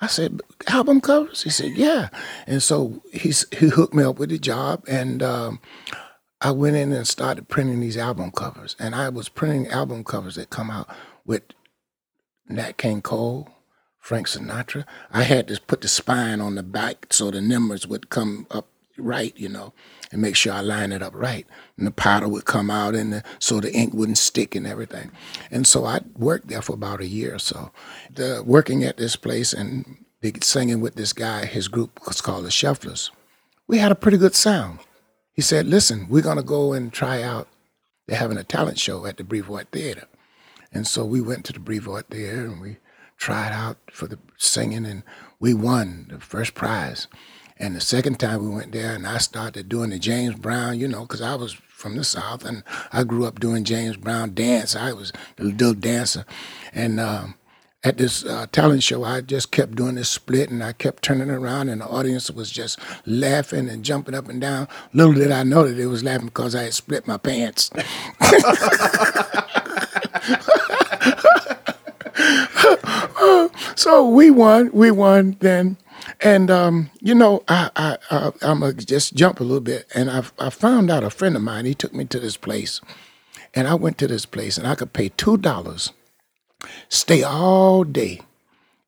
I 0.02 0.08
said, 0.08 0.42
album 0.66 1.00
covers? 1.00 1.42
He 1.42 1.48
said, 1.48 1.72
yeah. 1.72 2.10
And 2.46 2.62
so 2.62 3.02
he's, 3.14 3.46
he 3.50 3.70
hooked 3.70 3.94
me 3.94 4.04
up 4.04 4.18
with 4.18 4.30
a 4.30 4.38
job, 4.38 4.84
and 4.86 5.22
um, 5.22 5.60
I 6.42 6.50
went 6.50 6.76
in 6.76 6.92
and 6.92 7.06
started 7.06 7.48
printing 7.48 7.80
these 7.80 7.96
album 7.96 8.30
covers. 8.30 8.76
And 8.78 8.94
I 8.94 9.08
was 9.08 9.30
printing 9.30 9.68
album 9.68 10.04
covers 10.04 10.34
that 10.34 10.50
come 10.50 10.70
out 10.70 10.90
with 11.24 11.42
Nat 12.48 12.76
King 12.76 13.02
Cole, 13.02 13.48
Frank 13.98 14.28
Sinatra. 14.28 14.84
I 15.10 15.22
had 15.22 15.48
to 15.48 15.60
put 15.60 15.80
the 15.80 15.88
spine 15.88 16.40
on 16.40 16.54
the 16.54 16.62
back 16.62 17.06
so 17.10 17.30
the 17.30 17.40
numbers 17.40 17.86
would 17.86 18.10
come 18.10 18.46
up 18.50 18.68
right, 18.98 19.36
you 19.36 19.48
know, 19.48 19.72
and 20.12 20.20
make 20.22 20.36
sure 20.36 20.52
I 20.52 20.60
line 20.60 20.92
it 20.92 21.02
up 21.02 21.14
right. 21.14 21.46
And 21.76 21.86
the 21.86 21.90
powder 21.90 22.28
would 22.28 22.44
come 22.44 22.70
out 22.70 22.94
and 22.94 23.14
the, 23.14 23.24
so 23.38 23.60
the 23.60 23.72
ink 23.72 23.94
wouldn't 23.94 24.18
stick 24.18 24.54
and 24.54 24.66
everything. 24.66 25.10
And 25.50 25.66
so 25.66 25.84
I 25.84 26.00
worked 26.16 26.48
there 26.48 26.62
for 26.62 26.74
about 26.74 27.00
a 27.00 27.06
year 27.06 27.34
or 27.34 27.38
so. 27.38 27.72
The, 28.12 28.42
working 28.44 28.84
at 28.84 28.96
this 28.96 29.16
place 29.16 29.52
and 29.52 30.04
singing 30.40 30.80
with 30.80 30.94
this 30.94 31.12
guy, 31.12 31.44
his 31.44 31.68
group 31.68 32.00
was 32.06 32.20
called 32.20 32.44
the 32.44 32.50
Shufflers. 32.50 33.10
We 33.66 33.78
had 33.78 33.92
a 33.92 33.96
pretty 33.96 34.18
good 34.18 34.34
sound. 34.34 34.78
He 35.32 35.42
said, 35.42 35.66
listen, 35.66 36.06
we're 36.08 36.22
going 36.22 36.36
to 36.36 36.42
go 36.42 36.72
and 36.72 36.92
try 36.92 37.22
out. 37.22 37.48
They're 38.06 38.18
having 38.18 38.38
a 38.38 38.44
talent 38.44 38.78
show 38.78 39.06
at 39.06 39.16
the 39.16 39.24
Brevoort 39.24 39.68
Theater. 39.72 40.06
And 40.74 40.86
so 40.86 41.04
we 41.04 41.20
went 41.20 41.44
to 41.46 41.52
the 41.52 41.60
Brevoort 41.60 42.10
there 42.10 42.44
and 42.44 42.60
we 42.60 42.78
tried 43.16 43.52
out 43.52 43.78
for 43.92 44.08
the 44.08 44.18
singing 44.36 44.84
and 44.84 45.04
we 45.38 45.54
won 45.54 46.08
the 46.10 46.18
first 46.18 46.54
prize. 46.54 47.06
And 47.56 47.76
the 47.76 47.80
second 47.80 48.18
time 48.18 48.42
we 48.42 48.54
went 48.54 48.72
there, 48.72 48.94
and 48.94 49.06
I 49.06 49.18
started 49.18 49.68
doing 49.68 49.90
the 49.90 49.98
James 49.98 50.34
Brown, 50.34 50.80
you 50.80 50.88
know, 50.88 51.02
because 51.02 51.22
I 51.22 51.36
was 51.36 51.52
from 51.52 51.96
the 51.96 52.02
South, 52.02 52.44
and 52.44 52.64
I 52.92 53.04
grew 53.04 53.26
up 53.26 53.38
doing 53.38 53.62
James 53.62 53.96
Brown 53.96 54.34
dance. 54.34 54.74
I 54.74 54.92
was 54.92 55.12
a 55.38 55.44
little 55.44 55.74
dancer, 55.74 56.24
and 56.72 56.98
um, 56.98 57.36
at 57.84 57.98
this 57.98 58.24
uh, 58.24 58.46
talent 58.50 58.82
show, 58.82 59.04
I 59.04 59.20
just 59.20 59.52
kept 59.52 59.76
doing 59.76 59.94
this 59.94 60.08
split, 60.08 60.50
and 60.50 60.64
I 60.64 60.72
kept 60.72 61.04
turning 61.04 61.30
around, 61.30 61.68
and 61.68 61.80
the 61.80 61.86
audience 61.86 62.28
was 62.30 62.50
just 62.50 62.78
laughing 63.06 63.68
and 63.68 63.84
jumping 63.84 64.14
up 64.14 64.28
and 64.28 64.40
down. 64.40 64.66
Little 64.92 65.12
did 65.12 65.30
I 65.30 65.44
know 65.44 65.68
that 65.68 65.74
they 65.74 65.86
was 65.86 66.02
laughing 66.02 66.26
because 66.26 66.56
I 66.56 66.62
had 66.64 66.74
split 66.74 67.06
my 67.06 67.18
pants. 67.18 67.70
so 73.74 74.08
we 74.08 74.30
won. 74.30 74.70
We 74.72 74.90
won 74.90 75.36
then. 75.40 75.76
And 76.20 76.50
um, 76.50 76.90
you 77.00 77.14
know, 77.14 77.42
I, 77.48 77.70
I, 77.76 77.98
I 78.10 78.32
am 78.42 78.60
gonna 78.60 78.74
just 78.74 79.14
jump 79.14 79.40
a 79.40 79.44
little 79.44 79.60
bit, 79.60 79.86
and 79.94 80.10
I 80.10 80.24
I 80.38 80.50
found 80.50 80.90
out 80.90 81.04
a 81.04 81.10
friend 81.10 81.36
of 81.36 81.42
mine. 81.42 81.66
He 81.66 81.74
took 81.74 81.94
me 81.94 82.04
to 82.06 82.20
this 82.20 82.36
place, 82.36 82.80
and 83.54 83.66
I 83.66 83.74
went 83.74 83.98
to 83.98 84.06
this 84.06 84.26
place, 84.26 84.58
and 84.58 84.66
I 84.66 84.74
could 84.74 84.92
pay 84.92 85.10
two 85.10 85.36
dollars, 85.36 85.92
stay 86.88 87.22
all 87.22 87.84
day, 87.84 88.20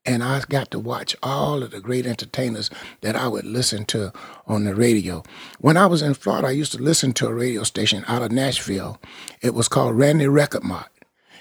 and 0.04 0.22
I 0.22 0.40
got 0.48 0.70
to 0.70 0.78
watch 0.78 1.16
all 1.22 1.62
of 1.62 1.72
the 1.72 1.80
great 1.80 2.06
entertainers 2.06 2.70
that 3.00 3.16
I 3.16 3.28
would 3.28 3.44
listen 3.44 3.84
to 3.86 4.12
on 4.46 4.64
the 4.64 4.74
radio. 4.74 5.22
When 5.58 5.76
I 5.76 5.86
was 5.86 6.02
in 6.02 6.14
Florida, 6.14 6.48
I 6.48 6.52
used 6.52 6.72
to 6.72 6.78
listen 6.78 7.12
to 7.14 7.28
a 7.28 7.34
radio 7.34 7.64
station 7.64 8.04
out 8.06 8.22
of 8.22 8.30
Nashville. 8.30 9.00
It 9.42 9.54
was 9.54 9.68
called 9.68 9.96
Randy 9.96 10.28
Record 10.28 10.64
Mart 10.64 10.88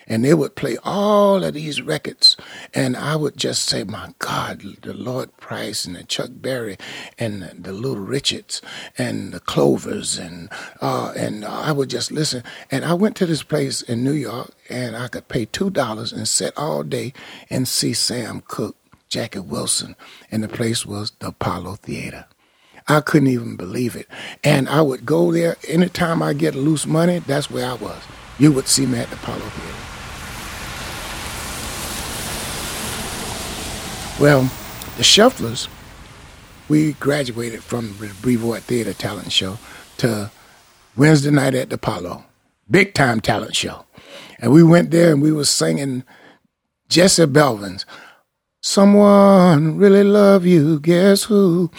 and 0.08 0.24
they 0.24 0.34
would 0.34 0.56
play 0.56 0.78
all 0.84 1.44
of 1.44 1.54
these 1.54 1.82
records, 1.82 2.38
and 2.74 2.96
I 2.96 3.16
would 3.16 3.38
just 3.38 3.66
say, 3.66 3.84
"My 3.84 4.14
God, 4.20 4.62
the 4.82 4.94
Lloyd 4.94 5.36
Price 5.38 5.86
and 5.86 5.96
the 5.96 6.04
Chuck 6.04 6.30
Berry 6.34 6.78
and 7.18 7.42
the, 7.42 7.56
the 7.56 7.74
Little 7.74 8.04
Richards 8.04 8.62
and 8.98 9.34
the 9.34 9.40
Clovers 9.40 10.18
and 10.18 10.50
uh, 10.82 11.14
and 11.16 11.46
I 11.46 11.72
would 11.72 11.90
just 11.90 12.12
listen." 12.12 12.44
And 12.72 12.86
I 12.86 12.94
went 12.94 13.16
to 13.18 13.26
this 13.26 13.44
place 13.44 13.82
in 13.82 14.04
New 14.04 14.14
York, 14.14 14.52
and 14.70 14.96
I 14.96 15.08
could 15.08 15.28
pay 15.28 15.46
two 15.46 15.70
dollars 15.70 16.12
and 16.12 16.28
sit 16.28 16.54
all 16.58 16.84
day 16.84 17.14
and 17.50 17.68
see 17.68 17.94
Sam 17.94 18.44
Cooke, 18.48 18.78
Jackie 19.10 19.40
Wilson, 19.40 19.96
and 20.32 20.44
the 20.44 20.48
place 20.48 20.86
was 20.86 21.12
the 21.20 21.28
Apollo 21.28 21.76
Theater. 21.78 22.26
I 22.88 23.02
couldn't 23.02 23.30
even 23.30 23.56
believe 23.56 23.96
it. 23.96 24.08
And 24.44 24.70
I 24.70 24.82
would 24.82 25.06
go 25.06 25.32
there 25.32 25.58
anytime 25.68 26.22
I 26.22 26.34
get 26.34 26.54
loose 26.54 26.86
money, 26.86 27.20
that's 27.20 27.50
where 27.50 27.66
I 27.66 27.74
was. 27.74 28.04
You 28.38 28.52
would 28.52 28.68
see 28.68 28.86
me 28.86 29.00
at 29.00 29.10
the 29.10 29.16
Apollo 29.16 29.40
Theater. 29.40 29.85
Well, 34.20 34.44
the 34.98 35.04
Shufflers, 35.04 35.68
we 36.70 36.94
graduated 36.94 37.64
from 37.64 37.98
the 38.00 38.08
Brevoort 38.22 38.62
Theater 38.62 38.94
talent 38.94 39.32
show 39.32 39.58
to 39.98 40.32
Wednesday 40.96 41.32
night 41.32 41.54
at 41.54 41.70
the 41.70 41.76
Apollo, 41.76 42.24
big 42.72 42.94
time 42.94 43.20
talent 43.20 43.56
show. 43.56 43.86
And 44.40 44.54
we 44.54 44.64
went 44.64 44.92
there 44.92 45.12
and 45.12 45.22
we 45.22 45.32
were 45.32 45.46
singing 45.46 46.04
Jesse 46.88 47.26
Belvin's 47.26 47.86
Someone 48.68 49.78
really 49.78 50.04
love 50.04 50.44
you, 50.44 50.80
guess 50.80 51.26
who? 51.26 51.70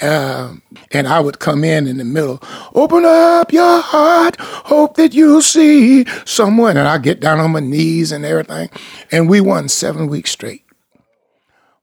Uh, 0.00 0.54
and 0.90 1.06
I 1.06 1.20
would 1.20 1.38
come 1.38 1.62
in 1.62 1.86
in 1.86 1.98
the 1.98 2.04
middle, 2.04 2.42
open 2.74 3.04
up 3.04 3.52
your 3.52 3.80
heart, 3.80 4.34
hope 4.40 4.96
that 4.96 5.14
you'll 5.14 5.40
see 5.40 6.04
someone. 6.24 6.76
And 6.76 6.88
I 6.88 6.98
get 6.98 7.20
down 7.20 7.38
on 7.38 7.52
my 7.52 7.60
knees 7.60 8.10
and 8.10 8.24
everything. 8.24 8.70
And 9.12 9.30
we 9.30 9.40
won 9.40 9.68
seven 9.68 10.08
weeks 10.08 10.32
straight. 10.32 10.64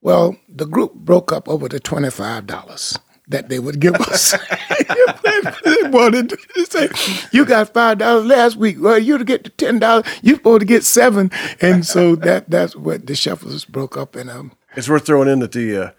Well, 0.02 0.38
the 0.48 0.66
group 0.66 0.94
broke 0.94 1.32
up 1.32 1.50
over 1.50 1.68
the 1.68 1.80
$25 1.80 3.00
that 3.28 3.50
they 3.50 3.60
would 3.60 3.80
give 3.80 3.96
us. 3.96 4.32
they 5.64 5.90
wanted 5.90 6.30
to 6.30 6.66
say, 6.66 6.90
you 7.32 7.46
got 7.46 7.74
$5 7.74 8.28
last 8.28 8.56
week. 8.56 8.78
Well, 8.80 8.98
you 8.98 9.18
to 9.18 9.24
get 9.24 9.44
the 9.44 9.50
$10, 9.52 10.20
you're 10.24 10.38
supposed 10.38 10.62
to 10.62 10.66
get 10.66 10.84
seven. 10.84 11.32
And 11.62 11.86
so 11.86 12.16
that 12.18 12.50
that's 12.50 12.76
what 12.76 13.06
the 13.08 13.14
Shufflers 13.14 13.68
broke 13.68 13.98
up. 13.98 14.16
And 14.16 14.30
um, 14.30 14.54
It's 14.76 14.90
worth 14.90 15.06
throwing 15.06 15.28
in 15.28 15.40
that 15.40 15.52
the, 15.52 15.78
uh, 15.78 15.92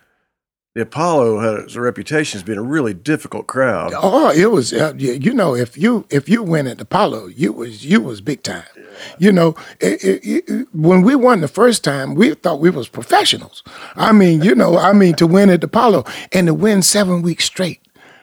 the 0.74 0.82
Apollo 0.82 1.40
has 1.40 1.74
a 1.74 1.80
reputation 1.80 2.38
as 2.38 2.44
being 2.44 2.58
a 2.58 2.62
really 2.62 2.94
difficult 2.94 3.48
crowd. 3.48 3.92
Oh, 3.96 4.30
it 4.30 4.52
was. 4.52 4.72
Uh, 4.72 4.94
you 4.96 5.34
know, 5.34 5.54
if 5.54 5.76
you 5.76 6.06
if 6.10 6.28
you 6.28 6.44
win 6.44 6.68
at 6.68 6.78
the 6.78 6.82
Apollo, 6.82 7.28
you 7.28 7.52
was 7.52 7.84
you 7.84 8.00
was 8.00 8.20
big 8.20 8.44
time. 8.44 8.62
Yeah. 8.76 8.82
You 9.18 9.32
know, 9.32 9.56
it, 9.80 10.04
it, 10.04 10.44
it, 10.48 10.68
when 10.72 11.02
we 11.02 11.16
won 11.16 11.40
the 11.40 11.48
first 11.48 11.82
time, 11.82 12.14
we 12.14 12.34
thought 12.34 12.60
we 12.60 12.70
was 12.70 12.88
professionals. 12.88 13.64
I 13.96 14.12
mean, 14.12 14.42
you 14.42 14.54
know, 14.54 14.78
I 14.78 14.92
mean 14.92 15.14
to 15.14 15.26
win 15.26 15.50
at 15.50 15.60
the 15.60 15.66
Apollo 15.66 16.04
and 16.32 16.46
to 16.46 16.54
win 16.54 16.82
seven 16.82 17.22
weeks 17.22 17.46
straight, 17.46 17.80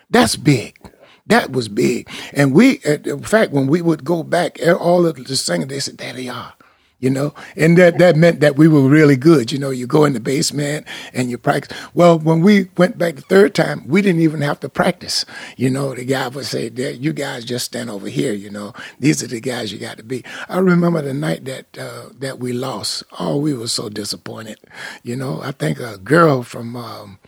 that's 0.09 0.37
big. 0.37 0.79
That 1.25 1.51
was 1.51 1.67
big. 1.67 2.09
And 2.31 2.53
we, 2.53 2.79
in 2.85 3.23
fact, 3.23 3.51
when 3.51 3.67
we 3.67 3.81
would 3.81 4.05
go 4.05 4.23
back, 4.23 4.57
all 4.65 5.05
of 5.05 5.21
the 5.21 5.35
singers, 5.35 5.67
they 5.67 5.79
said, 5.81 5.97
"There 5.97 6.13
they 6.13 6.29
are. 6.29 6.53
You 6.99 7.11
know, 7.11 7.33
and 7.55 7.77
that 7.77 7.99
that 7.99 8.15
meant 8.15 8.39
that 8.39 8.55
we 8.55 8.67
were 8.67 8.87
really 8.87 9.15
good. 9.15 9.51
You 9.51 9.59
know, 9.59 9.69
you 9.69 9.85
go 9.85 10.03
in 10.03 10.13
the 10.13 10.19
basement 10.19 10.87
and 11.13 11.29
you 11.29 11.37
practice. 11.37 11.77
Well, 11.93 12.17
when 12.17 12.41
we 12.41 12.69
went 12.75 12.97
back 12.97 13.15
the 13.15 13.21
third 13.21 13.53
time, 13.53 13.87
we 13.87 14.01
didn't 14.01 14.21
even 14.21 14.41
have 14.41 14.59
to 14.61 14.69
practice. 14.69 15.23
You 15.57 15.69
know, 15.69 15.93
the 15.93 16.05
guy 16.05 16.27
would 16.27 16.45
say, 16.45 16.69
"You 16.69 17.13
guys 17.13 17.45
just 17.45 17.65
stand 17.65 17.91
over 17.91 18.07
here." 18.07 18.33
You 18.33 18.49
know, 18.49 18.73
these 18.99 19.21
are 19.21 19.27
the 19.27 19.39
guys 19.39 19.71
you 19.71 19.77
got 19.77 19.97
to 19.97 20.03
be. 20.03 20.23
I 20.49 20.57
remember 20.57 21.01
the 21.03 21.13
night 21.13 21.45
that 21.45 21.77
uh, 21.77 22.09
that 22.17 22.39
we 22.39 22.51
lost. 22.51 23.03
Oh, 23.19 23.37
we 23.37 23.53
were 23.53 23.67
so 23.67 23.89
disappointed. 23.89 24.57
You 25.03 25.15
know, 25.15 25.39
I 25.43 25.51
think 25.51 25.79
a 25.79 25.99
girl 25.99 26.41
from 26.41 26.75
um, 26.75 27.19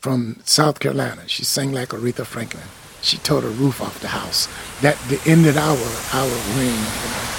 from 0.00 0.40
South 0.44 0.80
Carolina, 0.80 1.28
she 1.28 1.44
sang 1.44 1.72
like 1.72 1.90
Aretha 1.90 2.24
Franklin. 2.24 2.64
She 3.02 3.18
tore 3.18 3.42
the 3.42 3.48
roof 3.48 3.82
off 3.82 4.00
the 4.00 4.08
house. 4.08 4.48
That 4.80 4.96
ended 5.26 5.58
our 5.58 5.76
our 6.14 6.30
ring. 6.56 6.70
You 6.70 7.10
know. 7.10 7.31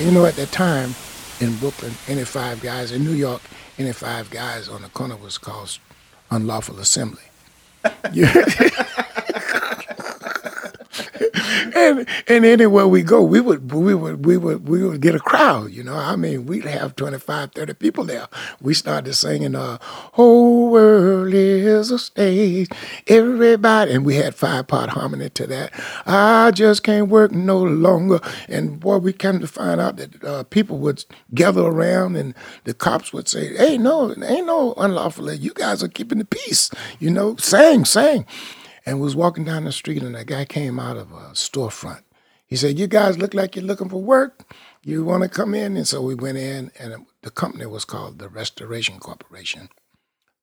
You 0.00 0.10
know, 0.10 0.24
at 0.24 0.36
that 0.36 0.50
time 0.50 0.94
in 1.40 1.56
Brooklyn, 1.56 1.92
any 2.08 2.24
five 2.24 2.62
guys, 2.62 2.90
in 2.92 3.04
New 3.04 3.12
York, 3.12 3.42
any 3.78 3.92
five 3.92 4.30
guys 4.30 4.68
on 4.68 4.82
the 4.82 4.88
corner 4.88 5.16
was 5.16 5.38
called 5.38 5.78
unlawful 6.30 6.78
assembly. 6.78 7.22
and 11.74 12.06
and 12.28 12.44
anywhere 12.44 12.86
we 12.86 13.02
go, 13.02 13.22
we 13.22 13.40
would 13.40 13.72
we 13.72 13.94
would 13.94 14.24
we 14.26 14.36
would 14.36 14.68
we 14.68 14.84
would 14.84 15.00
get 15.00 15.14
a 15.14 15.20
crowd. 15.20 15.70
You 15.70 15.82
know, 15.84 15.96
I 15.96 16.16
mean, 16.16 16.46
we'd 16.46 16.64
have 16.64 16.96
25, 16.96 17.52
30 17.52 17.74
people 17.74 18.04
there. 18.04 18.28
We 18.60 18.74
started 18.74 19.14
singing, 19.14 19.54
"Uh, 19.54 19.78
whole 19.80 20.70
world 20.70 21.34
is 21.34 21.90
a 21.90 21.98
stage, 21.98 22.68
everybody," 23.06 23.92
and 23.92 24.04
we 24.04 24.16
had 24.16 24.34
five 24.34 24.66
part 24.68 24.90
harmony 24.90 25.30
to 25.30 25.46
that. 25.48 25.72
I 26.06 26.50
just 26.52 26.82
can't 26.82 27.08
work 27.08 27.32
no 27.32 27.58
longer. 27.62 28.20
And 28.48 28.80
boy, 28.80 28.98
we 28.98 29.12
came 29.12 29.40
to 29.40 29.46
find 29.48 29.80
out 29.80 29.96
that 29.96 30.24
uh, 30.24 30.42
people 30.44 30.78
would 30.78 31.04
gather 31.34 31.62
around, 31.62 32.16
and 32.16 32.34
the 32.64 32.74
cops 32.74 33.12
would 33.12 33.28
say, 33.28 33.56
"Hey, 33.56 33.78
no, 33.78 34.10
ain't 34.22 34.46
no 34.46 34.74
unlawful. 34.76 35.32
You 35.32 35.52
guys 35.54 35.82
are 35.82 35.88
keeping 35.88 36.18
the 36.18 36.24
peace. 36.24 36.70
You 36.98 37.10
know, 37.10 37.36
sing, 37.36 37.84
sing." 37.84 38.26
And 38.86 39.00
was 39.00 39.16
walking 39.16 39.44
down 39.44 39.64
the 39.64 39.72
street, 39.72 40.02
and 40.02 40.16
a 40.16 40.24
guy 40.24 40.44
came 40.44 40.78
out 40.78 40.96
of 40.96 41.12
a 41.12 41.32
storefront. 41.34 42.02
He 42.46 42.56
said, 42.56 42.78
"You 42.78 42.86
guys 42.86 43.18
look 43.18 43.34
like 43.34 43.56
you're 43.56 43.64
looking 43.64 43.88
for 43.88 44.02
work. 44.02 44.52
You 44.82 45.04
want 45.04 45.22
to 45.22 45.28
come 45.28 45.54
in?" 45.54 45.76
And 45.76 45.86
so 45.86 46.02
we 46.02 46.14
went 46.14 46.38
in, 46.38 46.72
and 46.78 47.06
the 47.22 47.30
company 47.30 47.66
was 47.66 47.84
called 47.84 48.18
the 48.18 48.28
Restoration 48.28 48.98
Corporation. 48.98 49.68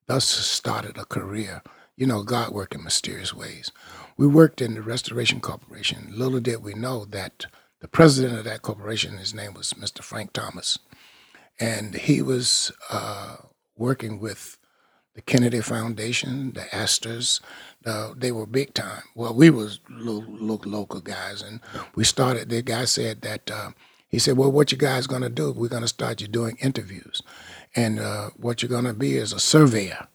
Thus 0.08 0.25
started 0.25 0.98
a 0.98 1.06
career. 1.06 1.62
You 1.96 2.08
know, 2.08 2.24
God 2.24 2.51
worked 2.51 2.75
in 2.75 2.84
mysterious 2.84 3.34
ways. 3.34 3.72
We 4.17 4.27
worked 4.27 4.62
in 4.62 4.75
the 4.75 4.82
Restoration 4.82 5.41
Corporation. 5.41 6.13
Little 6.15 6.39
did 6.39 6.63
we 6.63 6.74
know 6.74 7.06
that 7.06 7.48
the 7.82 7.88
president 7.88 8.38
of 8.38 8.46
that 8.46 8.62
corporation, 8.62 9.17
his 9.17 9.34
name 9.34 9.53
was 9.53 9.74
Mr. 9.74 10.01
Frank 10.01 10.34
Thomas, 10.34 10.79
and 11.60 11.96
he 11.96 12.22
was 12.22 12.72
uh, 12.89 13.38
working 13.75 14.20
with 14.20 14.57
the 15.17 15.24
Kennedy 15.24 15.62
Foundation, 15.62 16.51
the 16.53 16.74
Astors, 16.75 17.41
uh, 17.88 18.13
they 18.15 18.31
were 18.31 18.45
big 18.45 18.75
time. 18.75 19.01
Well, 19.15 19.33
we 19.33 19.50
was 19.50 19.79
little, 19.89 20.21
little 20.21 20.71
local 20.71 21.00
guys, 21.01 21.41
and 21.41 21.59
we 21.95 22.03
started. 22.03 22.50
The 22.50 22.62
guy 22.62 22.86
said 22.86 23.21
that 23.24 23.50
uh, 23.50 23.71
he 24.09 24.19
said, 24.19 24.38
"Well, 24.38 24.51
what 24.51 24.71
you 24.71 24.77
guys 24.77 25.07
gonna 25.07 25.31
do? 25.31 25.51
We're 25.51 25.69
gonna 25.69 25.88
start 25.88 26.21
you 26.21 26.27
doing 26.27 26.59
interviews, 26.62 27.24
and 27.75 28.00
uh, 28.00 28.29
what 28.38 28.62
you're 28.62 28.69
gonna 28.69 28.93
be 28.93 29.17
is 29.17 29.33
a 29.33 29.39
surveyor." 29.39 30.07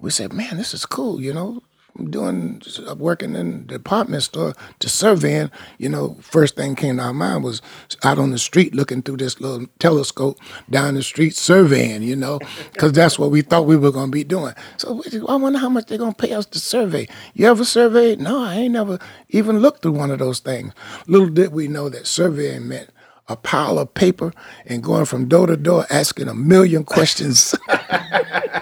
We 0.00 0.10
said, 0.10 0.32
"Man, 0.32 0.56
this 0.56 0.74
is 0.74 0.86
cool. 0.86 1.20
You 1.20 1.32
know, 1.32 1.62
doing 2.10 2.62
uh, 2.88 2.94
working 2.94 3.34
in 3.34 3.66
the 3.66 3.74
department 3.74 4.22
store 4.22 4.54
to 4.80 4.88
surveying, 4.88 5.50
you 5.78 5.88
know, 5.88 6.16
first 6.20 6.56
thing 6.56 6.74
came 6.74 6.96
to 6.96 7.02
our 7.02 7.12
mind 7.12 7.44
was 7.44 7.62
out 8.04 8.18
on 8.18 8.30
the 8.30 8.38
street 8.38 8.74
looking 8.74 9.02
through 9.02 9.18
this 9.18 9.40
little 9.40 9.66
telescope 9.78 10.38
down 10.70 10.94
the 10.94 11.02
street 11.02 11.34
surveying, 11.34 12.02
you 12.02 12.16
know, 12.16 12.38
because 12.72 12.92
that's 12.92 13.18
what 13.18 13.30
we 13.30 13.42
thought 13.42 13.66
we 13.66 13.76
were 13.76 13.92
going 13.92 14.06
to 14.08 14.12
be 14.12 14.24
doing. 14.24 14.54
So 14.76 15.02
I 15.28 15.36
wonder 15.36 15.58
how 15.58 15.68
much 15.68 15.86
they're 15.86 15.98
going 15.98 16.14
to 16.14 16.26
pay 16.26 16.32
us 16.32 16.46
to 16.46 16.58
survey. 16.58 17.08
You 17.34 17.46
ever 17.46 17.64
surveyed? 17.64 18.20
No, 18.20 18.42
I 18.42 18.54
ain't 18.54 18.72
never 18.72 18.98
even 19.30 19.60
looked 19.60 19.82
through 19.82 19.92
one 19.92 20.10
of 20.10 20.18
those 20.18 20.40
things. 20.40 20.72
Little 21.06 21.28
did 21.28 21.52
we 21.52 21.68
know 21.68 21.88
that 21.88 22.06
surveying 22.06 22.68
meant 22.68 22.90
a 23.28 23.36
pile 23.36 23.78
of 23.78 23.94
paper 23.94 24.32
and 24.66 24.82
going 24.82 25.04
from 25.04 25.28
door 25.28 25.46
to 25.46 25.56
door 25.56 25.86
asking 25.90 26.28
a 26.28 26.34
million 26.34 26.84
questions. 26.84 27.54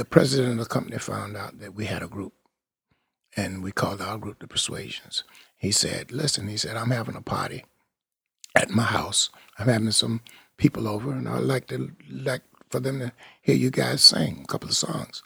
the 0.00 0.06
president 0.06 0.52
of 0.52 0.58
the 0.60 0.64
company 0.64 0.96
found 0.96 1.36
out 1.36 1.58
that 1.58 1.74
we 1.74 1.84
had 1.84 2.02
a 2.02 2.08
group, 2.08 2.32
and 3.36 3.62
we 3.62 3.70
called 3.70 4.00
our 4.00 4.16
group 4.16 4.38
the 4.38 4.48
Persuasions. 4.48 5.24
He 5.58 5.72
said, 5.72 6.10
"Listen," 6.10 6.48
he 6.48 6.56
said, 6.56 6.74
"I'm 6.74 6.90
having 6.90 7.16
a 7.16 7.20
party 7.20 7.66
at 8.56 8.70
my 8.70 8.84
house. 8.84 9.28
I'm 9.58 9.68
having 9.68 9.90
some 9.90 10.22
people 10.56 10.88
over, 10.88 11.12
and 11.12 11.28
I'd 11.28 11.42
like 11.42 11.66
to 11.66 11.92
like 12.10 12.40
for 12.70 12.80
them 12.80 12.98
to 13.00 13.12
hear 13.42 13.56
you 13.56 13.70
guys 13.70 14.00
sing 14.00 14.40
a 14.42 14.46
couple 14.46 14.70
of 14.70 14.74
songs." 14.74 15.22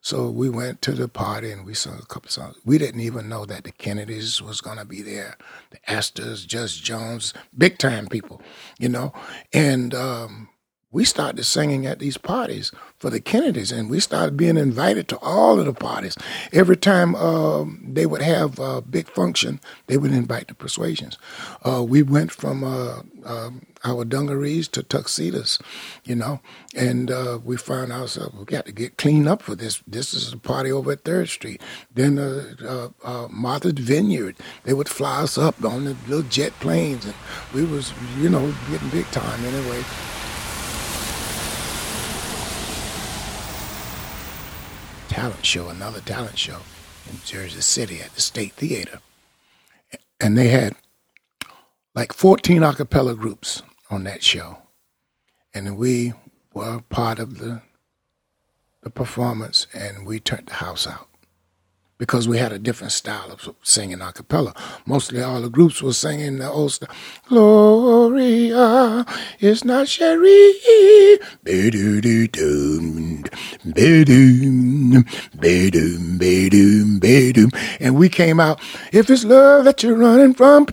So 0.00 0.30
we 0.30 0.50
went 0.50 0.82
to 0.82 0.92
the 0.92 1.08
party 1.08 1.52
and 1.52 1.64
we 1.64 1.74
sung 1.74 2.00
a 2.00 2.06
couple 2.06 2.28
of 2.28 2.32
songs. 2.32 2.56
We 2.64 2.78
didn't 2.78 3.02
even 3.02 3.28
know 3.28 3.44
that 3.46 3.62
the 3.64 3.72
Kennedys 3.72 4.42
was 4.42 4.60
gonna 4.60 4.84
be 4.84 5.00
there, 5.00 5.36
the 5.70 5.78
Astors, 5.88 6.44
Judge 6.44 6.82
Jones, 6.82 7.34
big 7.56 7.78
time 7.78 8.08
people, 8.08 8.42
you 8.80 8.88
know. 8.88 9.12
And 9.52 9.94
um, 9.94 10.48
we 10.90 11.04
started 11.04 11.44
singing 11.44 11.86
at 11.86 11.98
these 11.98 12.16
parties 12.16 12.72
for 12.96 13.10
the 13.10 13.20
Kennedys, 13.20 13.70
and 13.70 13.90
we 13.90 14.00
started 14.00 14.36
being 14.36 14.56
invited 14.56 15.06
to 15.08 15.18
all 15.18 15.60
of 15.60 15.66
the 15.66 15.74
parties. 15.74 16.16
Every 16.50 16.76
time 16.76 17.14
um, 17.14 17.84
they 17.86 18.06
would 18.06 18.22
have 18.22 18.58
a 18.58 18.80
big 18.80 19.08
function, 19.10 19.60
they 19.86 19.98
would 19.98 20.12
invite 20.12 20.48
the 20.48 20.54
Persuasions. 20.54 21.18
Uh, 21.62 21.84
we 21.84 22.02
went 22.02 22.32
from 22.32 22.64
uh, 22.64 23.02
um, 23.24 23.66
our 23.84 24.04
dungarees 24.04 24.66
to 24.68 24.82
tuxedos, 24.82 25.58
you 26.04 26.14
know, 26.14 26.40
and 26.74 27.10
uh, 27.10 27.38
we 27.44 27.56
found 27.58 27.92
ourselves 27.92 28.34
we 28.34 28.44
got 28.46 28.64
to 28.66 28.72
get 28.72 28.96
cleaned 28.96 29.28
up 29.28 29.42
for 29.42 29.54
this. 29.54 29.82
This 29.86 30.14
is 30.14 30.32
a 30.32 30.38
party 30.38 30.72
over 30.72 30.92
at 30.92 31.04
Third 31.04 31.28
Street. 31.28 31.60
Then 31.94 32.18
uh, 32.18 32.88
uh, 33.04 33.28
Martha's 33.30 33.74
Vineyard, 33.74 34.36
they 34.64 34.72
would 34.72 34.88
fly 34.88 35.22
us 35.22 35.36
up 35.36 35.62
on 35.62 35.84
the 35.84 35.96
little 36.08 36.22
jet 36.22 36.52
planes, 36.60 37.04
and 37.04 37.14
we 37.54 37.64
was, 37.64 37.92
you 38.18 38.30
know, 38.30 38.54
getting 38.70 38.88
big 38.88 39.06
time 39.10 39.44
anyway. 39.44 39.84
Talent 45.18 45.44
show, 45.44 45.68
another 45.68 46.00
talent 46.00 46.38
show 46.38 46.60
in 47.10 47.18
Jersey 47.24 47.60
City 47.60 48.00
at 48.00 48.14
the 48.14 48.20
State 48.20 48.52
Theater. 48.52 49.00
And 50.20 50.38
they 50.38 50.46
had 50.46 50.76
like 51.92 52.12
14 52.12 52.62
a 52.62 52.72
cappella 52.72 53.16
groups 53.16 53.64
on 53.90 54.04
that 54.04 54.22
show. 54.22 54.58
And 55.52 55.76
we 55.76 56.12
were 56.54 56.82
part 56.88 57.18
of 57.18 57.38
the 57.38 57.62
the 58.82 58.90
performance 58.90 59.66
and 59.74 60.06
we 60.06 60.20
turned 60.20 60.46
the 60.46 60.54
house 60.54 60.86
out 60.86 61.07
because 61.98 62.28
we 62.28 62.38
had 62.38 62.52
a 62.52 62.58
different 62.58 62.92
style 62.92 63.30
of 63.30 63.54
singing 63.62 64.00
a 64.00 64.12
cappella. 64.12 64.54
Mostly 64.86 65.20
all 65.20 65.40
the 65.40 65.50
groups 65.50 65.82
were 65.82 65.92
singing 65.92 66.38
the 66.38 66.48
old 66.48 66.72
style. 66.72 66.88
Gloria 67.28 69.04
is 69.40 69.64
not 69.64 69.88
Sherry. 69.88 70.54
And 77.80 77.96
we 77.96 78.08
came 78.08 78.40
out, 78.40 78.60
if 78.92 79.10
it's 79.10 79.24
love 79.24 79.64
that 79.64 79.82
you're 79.82 79.96
running 79.96 80.34
from, 80.34 80.66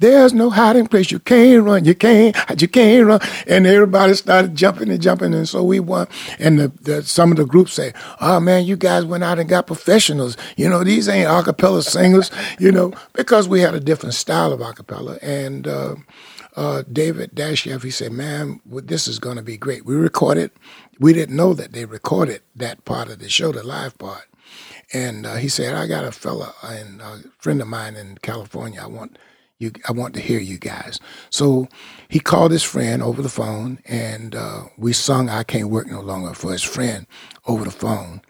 there's 0.00 0.32
no 0.32 0.50
hiding 0.50 0.86
place. 0.86 1.10
You 1.10 1.18
can't 1.18 1.62
run, 1.64 1.84
you 1.84 1.94
can't, 1.94 2.36
you 2.60 2.68
can't 2.68 3.06
run. 3.06 3.20
And 3.46 3.66
everybody 3.66 4.14
started 4.14 4.54
jumping 4.54 4.90
and 4.90 5.00
jumping, 5.00 5.34
and 5.34 5.48
so 5.48 5.62
we 5.62 5.80
won. 5.80 6.06
And 6.38 6.58
the, 6.58 6.68
the, 6.80 7.02
some 7.02 7.30
of 7.30 7.36
the 7.36 7.44
groups 7.44 7.74
say, 7.74 7.92
oh 8.20 8.40
man, 8.40 8.64
you 8.64 8.76
guys 8.76 9.04
went 9.04 9.24
out 9.24 9.38
and 9.38 9.48
got 9.48 9.66
professionals. 9.66 10.36
You 10.56 10.68
know, 10.68 10.84
these 10.84 11.08
ain't 11.08 11.28
a 11.28 11.42
cappella 11.42 11.82
singers, 11.82 12.30
you 12.58 12.72
know, 12.72 12.92
because 13.12 13.48
we 13.48 13.60
had 13.60 13.74
a 13.74 13.80
different 13.80 14.14
style 14.14 14.52
of 14.52 14.60
a 14.60 14.72
cappella. 14.72 15.18
And 15.22 15.66
uh, 15.66 15.96
uh, 16.56 16.82
David 16.92 17.34
Dashev, 17.34 17.82
he 17.82 17.90
said, 17.90 18.12
man, 18.12 18.60
this 18.66 19.08
is 19.08 19.18
going 19.18 19.36
to 19.36 19.42
be 19.42 19.56
great. 19.56 19.84
We 19.84 19.94
recorded. 19.94 20.50
We 21.00 21.12
didn't 21.12 21.36
know 21.36 21.54
that 21.54 21.72
they 21.72 21.84
recorded 21.84 22.42
that 22.56 22.84
part 22.84 23.08
of 23.08 23.18
the 23.18 23.28
show, 23.28 23.52
the 23.52 23.62
live 23.64 23.98
part. 23.98 24.24
And 24.92 25.26
uh, 25.26 25.36
he 25.36 25.48
said, 25.48 25.74
I 25.74 25.86
got 25.86 26.04
a 26.04 26.12
fella 26.12 26.54
and 26.62 27.00
a 27.00 27.22
friend 27.38 27.60
of 27.60 27.68
mine 27.68 27.96
in 27.96 28.18
California. 28.18 28.80
I 28.82 28.86
want 28.86 29.18
you. 29.58 29.72
I 29.88 29.92
want 29.92 30.14
to 30.14 30.20
hear 30.20 30.38
you 30.40 30.58
guys. 30.58 31.00
So 31.30 31.68
he 32.08 32.20
called 32.20 32.52
his 32.52 32.62
friend 32.62 33.02
over 33.02 33.22
the 33.22 33.28
phone, 33.28 33.80
and 33.86 34.34
uh, 34.34 34.64
we 34.76 34.92
sung 34.92 35.28
"I 35.28 35.42
Can't 35.42 35.70
Work 35.70 35.88
No 35.88 36.00
Longer" 36.00 36.34
for 36.34 36.52
his 36.52 36.62
friend 36.62 37.06
over 37.46 37.64
the 37.64 37.70
phone. 37.70 38.20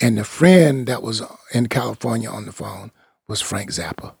And 0.00 0.18
the 0.18 0.24
friend 0.24 0.86
that 0.86 1.02
was 1.02 1.22
in 1.52 1.68
California 1.68 2.28
on 2.28 2.46
the 2.46 2.52
phone 2.52 2.90
was 3.28 3.40
Frank 3.40 3.70
Zappa. 3.70 4.14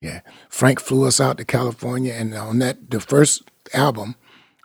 Yeah. 0.00 0.20
Frank 0.48 0.80
flew 0.80 1.06
us 1.06 1.20
out 1.20 1.36
to 1.38 1.44
California 1.44 2.14
and 2.14 2.34
on 2.34 2.58
that 2.60 2.90
the 2.90 3.00
first 3.00 3.50
album 3.74 4.16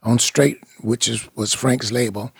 on 0.01 0.19
Straight, 0.19 0.59
which 0.79 1.09
is 1.09 1.27
was 1.35 1.53
Frank's 1.53 1.91
label, 1.91 2.31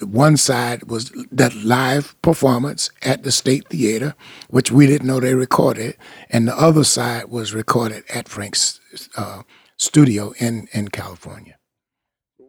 one 0.00 0.36
side 0.36 0.84
was 0.84 1.12
that 1.30 1.54
live 1.54 2.20
performance 2.22 2.90
at 3.02 3.22
the 3.22 3.30
State 3.30 3.68
Theater, 3.68 4.14
which 4.48 4.70
we 4.72 4.86
didn't 4.86 5.06
know 5.06 5.20
they 5.20 5.34
recorded, 5.34 5.96
and 6.30 6.48
the 6.48 6.58
other 6.58 6.84
side 6.84 7.26
was 7.26 7.54
recorded 7.54 8.04
at 8.08 8.28
Frank's 8.28 8.80
uh, 9.16 9.42
studio 9.76 10.32
in, 10.38 10.68
in 10.72 10.88
California. 10.88 11.56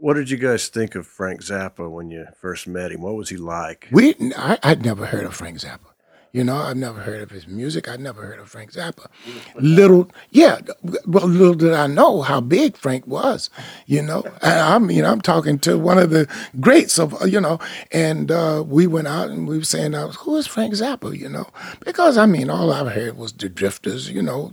What 0.01 0.15
did 0.15 0.31
you 0.31 0.37
guys 0.37 0.67
think 0.67 0.95
of 0.95 1.05
Frank 1.05 1.41
Zappa 1.41 1.87
when 1.87 2.09
you 2.09 2.25
first 2.41 2.67
met 2.67 2.91
him? 2.91 3.03
What 3.03 3.13
was 3.13 3.29
he 3.29 3.37
like? 3.37 3.87
We 3.91 4.15
I, 4.35 4.57
I'd 4.63 4.83
never 4.83 5.05
heard 5.05 5.25
of 5.25 5.35
Frank 5.35 5.59
Zappa. 5.59 5.91
You 6.31 6.43
know, 6.43 6.55
I've 6.55 6.77
never 6.77 7.01
heard 7.01 7.21
of 7.21 7.29
his 7.29 7.47
music. 7.47 7.87
I'd 7.87 7.99
never 7.99 8.25
heard 8.25 8.39
of 8.39 8.49
Frank 8.49 8.71
Zappa. 8.71 9.05
Little, 9.53 10.09
yeah, 10.31 10.59
well, 11.05 11.27
little 11.27 11.53
did 11.53 11.73
I 11.73 11.85
know 11.85 12.23
how 12.23 12.41
big 12.41 12.77
Frank 12.77 13.05
was. 13.05 13.51
You 13.85 14.01
know, 14.01 14.23
and 14.41 14.59
I 14.59 14.79
mean, 14.79 15.05
I'm 15.05 15.21
talking 15.21 15.59
to 15.59 15.77
one 15.77 15.99
of 15.99 16.09
the 16.09 16.27
greats 16.59 16.97
of, 16.97 17.15
you 17.27 17.39
know, 17.39 17.59
and 17.91 18.31
uh, 18.31 18.63
we 18.65 18.87
went 18.87 19.07
out 19.07 19.29
and 19.29 19.47
we 19.47 19.59
were 19.59 19.63
saying, 19.63 19.93
uh, 19.93 20.07
"Who 20.13 20.35
is 20.37 20.47
Frank 20.47 20.73
Zappa?" 20.73 21.15
You 21.15 21.29
know, 21.29 21.47
because 21.81 22.17
I 22.17 22.25
mean, 22.25 22.49
all 22.49 22.73
I've 22.73 22.93
heard 22.93 23.17
was 23.17 23.33
the 23.33 23.49
Drifters. 23.49 24.09
You 24.09 24.23
know, 24.23 24.51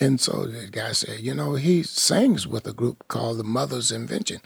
and 0.00 0.20
so 0.20 0.46
the 0.46 0.66
guy 0.66 0.90
said, 0.90 1.20
you 1.20 1.32
know, 1.32 1.54
he 1.54 1.84
sings 1.84 2.44
with 2.44 2.66
a 2.66 2.72
group 2.72 3.06
called 3.06 3.38
the 3.38 3.44
Mother's 3.44 3.92
Invention 3.92 4.40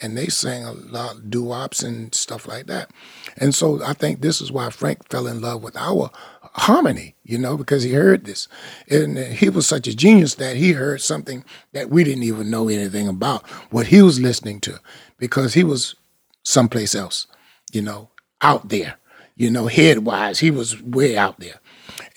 and 0.00 0.16
they 0.16 0.26
sang 0.26 0.64
a 0.64 0.72
lot 0.72 1.16
of 1.16 1.30
doo-wops 1.30 1.82
and 1.82 2.14
stuff 2.14 2.46
like 2.48 2.66
that. 2.66 2.90
And 3.36 3.54
so 3.54 3.82
I 3.82 3.92
think 3.92 4.20
this 4.20 4.40
is 4.40 4.50
why 4.50 4.70
Frank 4.70 5.08
fell 5.08 5.26
in 5.26 5.40
love 5.40 5.62
with 5.62 5.76
our 5.76 6.10
harmony, 6.54 7.14
you 7.24 7.38
know, 7.38 7.56
because 7.56 7.82
he 7.82 7.92
heard 7.92 8.24
this. 8.24 8.48
And 8.88 9.18
he 9.18 9.48
was 9.48 9.66
such 9.66 9.86
a 9.86 9.96
genius 9.96 10.36
that 10.36 10.56
he 10.56 10.72
heard 10.72 11.00
something 11.00 11.44
that 11.72 11.90
we 11.90 12.04
didn't 12.04 12.22
even 12.24 12.50
know 12.50 12.68
anything 12.68 13.08
about, 13.08 13.46
what 13.70 13.88
he 13.88 14.02
was 14.02 14.20
listening 14.20 14.60
to, 14.60 14.78
because 15.18 15.54
he 15.54 15.64
was 15.64 15.96
someplace 16.42 16.94
else, 16.94 17.26
you 17.72 17.82
know, 17.82 18.10
out 18.40 18.68
there, 18.68 18.96
you 19.36 19.50
know, 19.50 19.66
head-wise, 19.66 20.40
he 20.40 20.50
was 20.50 20.80
way 20.82 21.16
out 21.16 21.40
there. 21.40 21.60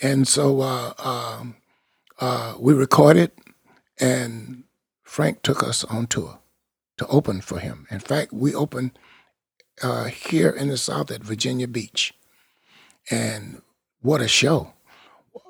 And 0.01 0.27
so 0.27 0.61
uh, 0.61 0.93
um, 0.99 1.55
uh, 2.19 2.55
we 2.59 2.73
recorded, 2.73 3.31
and 3.99 4.63
Frank 5.03 5.41
took 5.41 5.63
us 5.63 5.83
on 5.85 6.07
tour 6.07 6.39
to 6.97 7.07
open 7.07 7.41
for 7.41 7.59
him. 7.59 7.87
In 7.89 7.99
fact, 7.99 8.33
we 8.33 8.53
opened 8.53 8.91
uh, 9.81 10.05
here 10.05 10.49
in 10.49 10.69
the 10.69 10.77
South 10.77 11.11
at 11.11 11.23
Virginia 11.23 11.67
Beach. 11.67 12.13
And 13.09 13.61
what 14.01 14.21
a 14.21 14.27
show. 14.27 14.73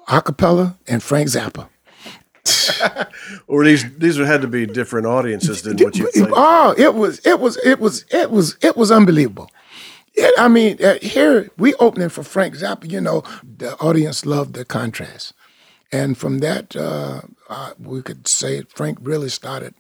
Acapella 0.08 0.78
and 0.88 1.02
Frank 1.02 1.30
Zappa. 1.30 1.70
or 3.48 3.66
these 3.66 3.84
these 3.98 4.16
had 4.18 4.42
to 4.42 4.48
be 4.48 4.66
different 4.66 5.06
audiences 5.06 5.64
than 5.64 5.78
what 5.78 5.98
you 5.98 6.10
played. 6.14 6.30
Oh, 6.34 6.74
it 6.78 6.94
was 6.94 7.20
it 7.26 7.40
was 7.40 7.58
it 7.58 7.80
was 7.80 8.06
it 8.12 8.32
was 8.32 8.56
it 8.62 8.78
was 8.78 8.90
unbelievable. 8.90 9.50
It, 10.14 10.34
I 10.40 10.48
mean, 10.48 10.84
uh, 10.84 10.98
here 11.02 11.50
we 11.58 11.74
opening 11.76 12.10
for 12.10 12.24
Frank 12.24 12.56
Zappa. 12.56 12.90
You 12.90 13.02
know, 13.02 13.24
the 13.44 13.76
audience 13.80 14.26
loved 14.26 14.54
the 14.54 14.64
contrast, 14.64 15.34
and 15.92 16.18
from 16.18 16.40
that, 16.40 16.76
uh, 16.76 17.22
uh, 17.50 17.74
we 17.78 18.02
could 18.02 18.28
say 18.30 18.62
Frank 18.74 19.00
really 19.02 19.30
started 19.30 19.76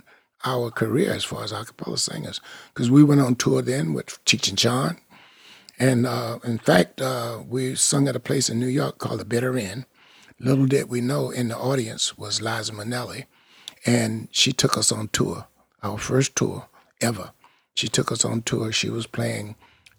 our 0.45 0.69
career 0.71 1.11
as 1.11 1.23
far 1.23 1.43
as 1.43 1.51
a 1.51 1.65
cappella 1.65 1.97
singers 1.97 2.39
because 2.73 2.91
we 2.91 3.03
went 3.03 3.21
on 3.21 3.35
tour 3.35 3.61
then 3.61 3.93
with 3.93 4.23
Cheech 4.25 4.53
and. 4.53 4.97
And 5.79 6.05
uh, 6.07 6.39
in 6.43 6.57
fact, 6.57 7.01
uh, 7.01 7.43
we 7.47 7.75
sung 7.75 8.07
at 8.07 8.15
a 8.15 8.19
place 8.19 8.49
in 8.49 8.59
New 8.59 8.67
York 8.67 8.97
called 8.97 9.19
the 9.19 9.25
Bitter 9.25 9.57
End. 9.57 9.85
Little 10.39 10.65
did 10.65 10.89
we 10.89 11.01
know 11.01 11.29
in 11.29 11.47
the 11.49 11.57
audience 11.57 12.17
was 12.17 12.41
Liza 12.41 12.73
Minnelli, 12.73 13.25
and 13.85 14.27
she 14.31 14.53
took 14.53 14.77
us 14.77 14.91
on 14.91 15.07
tour, 15.09 15.47
our 15.83 15.97
first 15.97 16.35
tour 16.35 16.67
ever. 17.01 17.31
She 17.75 17.87
took 17.87 18.11
us 18.11 18.25
on 18.25 18.41
tour. 18.41 18.71
She 18.71 18.89
was 18.89 19.07
playing 19.07 19.55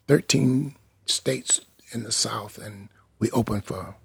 13 0.09 0.75
states 1.07 1.61
in 1.93 2.03
the 2.03 2.13
South, 2.13 2.59
and 2.59 2.89
we 3.19 3.31
opened 3.31 3.65
for 3.65 3.97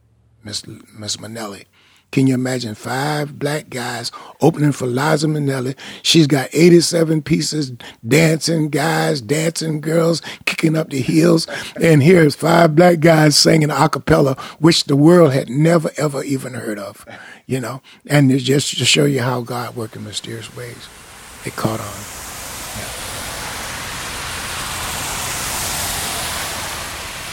Miss 0.44 0.66
Miss 0.68 1.18
Minnelli. 1.18 1.66
Can 2.14 2.28
you 2.28 2.36
imagine 2.36 2.76
five 2.76 3.40
black 3.40 3.72
guys 3.72 4.12
opening 4.40 4.72
for 4.72 4.86
Liza 4.86 5.26
Minnelli? 5.26 5.76
She's 6.04 6.28
got 6.28 6.48
87 6.54 7.24
pieces, 7.24 7.72
dancing 8.08 8.70
guys, 8.70 9.20
dancing 9.20 9.82
girls, 9.82 10.22
kicking 10.46 10.78
up 10.78 10.92
the 10.92 11.02
heels. 11.02 11.48
And 11.82 12.04
here's 12.04 12.36
five 12.36 12.76
black 12.76 13.00
guys 13.00 13.36
singing 13.36 13.72
a 13.72 13.90
cappella, 13.90 14.36
which 14.60 14.84
the 14.84 14.96
world 14.96 15.34
had 15.34 15.50
never, 15.50 15.90
ever 15.98 16.24
even 16.24 16.54
heard 16.54 16.78
of, 16.78 17.04
you 17.48 17.60
know? 17.60 17.82
And 18.06 18.32
it's 18.32 18.44
just 18.44 18.78
to 18.78 18.86
show 18.86 19.06
you 19.06 19.24
how 19.24 19.42
God 19.42 19.76
worked 19.76 19.96
in 19.96 20.04
mysterious 20.04 20.56
ways. 20.56 20.88
It 21.46 21.56
caught 21.56 21.80
on. 21.80 21.88
Yeah. 22.78 22.94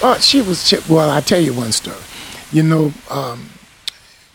Oh, 0.02 0.18
she 0.22 0.40
was, 0.40 0.72
well, 0.88 1.10
I'll 1.10 1.20
tell 1.20 1.38
you 1.38 1.52
one 1.52 1.72
story. 1.72 1.98
You 2.50 2.62
know, 2.62 2.94
um, 3.10 3.50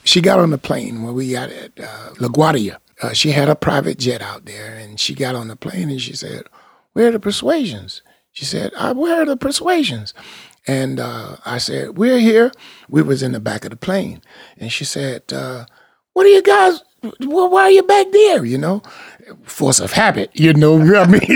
she 0.06 0.22
got 0.22 0.40
on 0.40 0.52
the 0.52 0.58
plane 0.58 1.04
when 1.04 1.14
we 1.14 1.32
got 1.32 1.50
at 1.50 1.72
uh, 1.80 2.14
LaGuardia. 2.16 2.78
Uh, 3.02 3.12
she 3.12 3.32
had 3.32 3.50
a 3.50 3.56
private 3.56 4.00
jet 4.00 4.22
out 4.22 4.46
there, 4.46 4.76
and 4.76 5.00
she 5.00 5.14
got 5.14 5.36
on 5.36 5.50
the 5.50 5.56
plane 5.58 5.90
and 5.90 6.02
she 6.02 6.16
said, 6.16 6.44
"Where 6.94 7.10
are 7.10 7.12
the 7.12 7.20
persuasions?" 7.20 8.02
She 8.32 8.46
said, 8.46 8.72
uh, 8.78 8.94
"Where 8.94 9.22
are 9.22 9.26
the 9.26 9.36
persuasions?" 9.36 10.14
And 10.68 11.00
uh, 11.00 11.38
I 11.46 11.58
said, 11.58 11.98
"We're 11.98 12.20
here." 12.20 12.52
We 12.88 13.02
was 13.02 13.22
in 13.22 13.34
the 13.34 13.40
back 13.42 13.66
of 13.66 13.72
the 13.72 13.76
plane, 13.76 14.22
and 14.58 14.72
she 14.72 14.86
said, 14.86 15.34
uh, 15.34 15.66
"What 16.16 16.26
are 16.26 16.30
you 16.30 16.42
guys? 16.42 16.82
Well, 17.20 17.50
why 17.52 17.64
are 17.64 17.72
you 17.72 17.84
back 17.84 18.08
there?" 18.12 18.46
You 18.46 18.58
know, 18.58 18.82
force 19.44 19.80
of 19.80 19.92
habit. 19.92 20.32
You 20.34 20.54
know, 20.54 20.78
I 20.80 21.06
mean, 21.06 21.22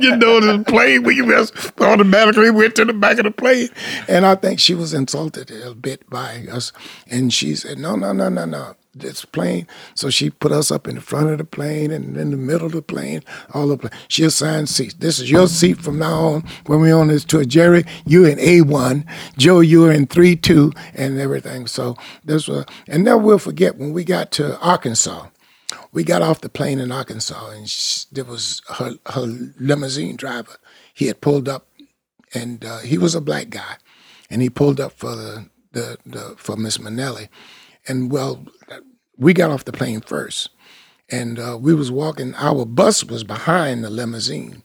you 0.00 0.16
know, 0.16 0.40
the 0.40 0.64
plane 0.66 1.02
we 1.02 1.16
just 1.16 1.80
automatically 1.80 2.50
went 2.50 2.76
to 2.76 2.84
the 2.84 2.92
back 2.92 3.18
of 3.18 3.24
the 3.24 3.30
plane, 3.30 3.68
and 4.08 4.26
I 4.26 4.34
think 4.34 4.60
she 4.60 4.74
was 4.74 4.94
insulted 4.94 5.50
a 5.50 5.74
bit 5.74 6.08
by 6.10 6.46
us, 6.52 6.72
and 7.10 7.32
she 7.32 7.54
said, 7.56 7.78
"No, 7.78 7.96
no, 7.96 8.12
no, 8.12 8.28
no, 8.28 8.44
no." 8.44 8.76
This 8.94 9.24
plane, 9.24 9.66
so 9.94 10.10
she 10.10 10.28
put 10.28 10.52
us 10.52 10.70
up 10.70 10.86
in 10.86 10.96
the 10.96 11.00
front 11.00 11.30
of 11.30 11.38
the 11.38 11.44
plane 11.44 11.90
and 11.90 12.14
in 12.14 12.30
the 12.30 12.36
middle 12.36 12.66
of 12.66 12.72
the 12.72 12.82
plane, 12.82 13.22
all 13.54 13.68
the 13.68 13.78
plane. 13.78 13.92
She 14.08 14.22
assigned 14.22 14.68
seats. 14.68 14.92
This 14.92 15.18
is 15.18 15.30
your 15.30 15.48
seat 15.48 15.80
from 15.80 15.98
now 15.98 16.14
on. 16.24 16.44
When 16.66 16.80
we're 16.80 16.94
on 16.94 17.08
this 17.08 17.24
tour, 17.24 17.44
Jerry, 17.44 17.84
you 18.04 18.26
in 18.26 18.38
A 18.38 18.60
one, 18.60 19.06
Joe, 19.38 19.60
you 19.60 19.86
are 19.86 19.92
in 19.92 20.06
three 20.06 20.36
two, 20.36 20.72
and 20.92 21.18
everything. 21.18 21.66
So 21.66 21.96
this 22.22 22.46
was, 22.46 22.66
and 22.86 23.04
never 23.04 23.16
will 23.16 23.38
forget 23.38 23.78
when 23.78 23.94
we 23.94 24.04
got 24.04 24.30
to 24.32 24.58
Arkansas 24.60 25.28
we 25.92 26.04
got 26.04 26.22
off 26.22 26.40
the 26.40 26.48
plane 26.48 26.80
in 26.80 26.90
Arkansas, 26.90 27.50
and 27.50 27.68
she, 27.68 28.06
there 28.12 28.24
was 28.24 28.62
her, 28.78 28.92
her 29.06 29.26
limousine 29.58 30.16
driver. 30.16 30.56
He 30.94 31.06
had 31.06 31.20
pulled 31.20 31.48
up, 31.48 31.66
and 32.34 32.64
uh, 32.64 32.78
he 32.78 32.98
was 32.98 33.14
a 33.14 33.20
black 33.20 33.50
guy, 33.50 33.76
and 34.30 34.42
he 34.42 34.50
pulled 34.50 34.80
up 34.80 34.92
for 34.92 35.14
the, 35.14 35.50
the, 35.72 35.98
the 36.04 36.34
for 36.36 36.56
Miss 36.56 36.78
Manelli. 36.78 37.28
and 37.86 38.10
well, 38.10 38.44
we 39.16 39.32
got 39.34 39.50
off 39.50 39.64
the 39.64 39.72
plane 39.72 40.00
first, 40.00 40.50
and 41.10 41.38
uh, 41.38 41.58
we 41.60 41.74
was 41.74 41.90
walking. 41.90 42.34
Our 42.36 42.64
bus 42.64 43.04
was 43.04 43.24
behind 43.24 43.84
the 43.84 43.90
limousine, 43.90 44.62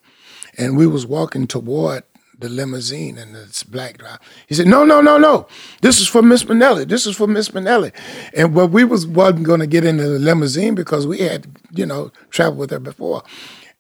and 0.57 0.77
we 0.77 0.87
was 0.87 1.05
walking 1.05 1.47
toward 1.47 2.03
the 2.39 2.49
limousine 2.49 3.17
and 3.17 3.33
this 3.33 3.63
black 3.63 3.97
driver. 3.97 4.19
He 4.47 4.55
said, 4.55 4.67
"No, 4.67 4.85
no, 4.85 5.01
no, 5.01 5.17
no. 5.17 5.47
This 5.81 5.99
is 5.99 6.07
for 6.07 6.21
Miss 6.21 6.43
Manelli. 6.43 6.87
This 6.87 7.05
is 7.05 7.15
for 7.15 7.27
Miss 7.27 7.49
Manelli." 7.49 7.91
And 8.33 8.53
well, 8.53 8.67
we 8.67 8.83
was 8.83 9.05
wasn't 9.05 9.43
going 9.43 9.59
to 9.59 9.67
get 9.67 9.85
into 9.85 10.07
the 10.07 10.19
limousine 10.19 10.75
because 10.75 11.05
we 11.07 11.19
had, 11.19 11.47
you 11.71 11.85
know, 11.85 12.11
traveled 12.29 12.59
with 12.59 12.71
her 12.71 12.79
before. 12.79 13.23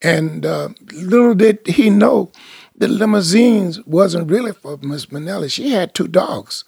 And 0.01 0.45
uh, 0.45 0.69
little 0.93 1.33
did 1.33 1.65
he 1.65 1.89
know, 1.89 2.31
the 2.75 2.87
limousines 2.87 3.83
wasn't 3.85 4.29
really 4.29 4.51
for 4.53 4.77
Miss 4.77 5.07
Manelli. 5.07 5.49
She 5.51 5.71
had 5.71 5.95
two 5.95 6.07
dogs 6.07 6.63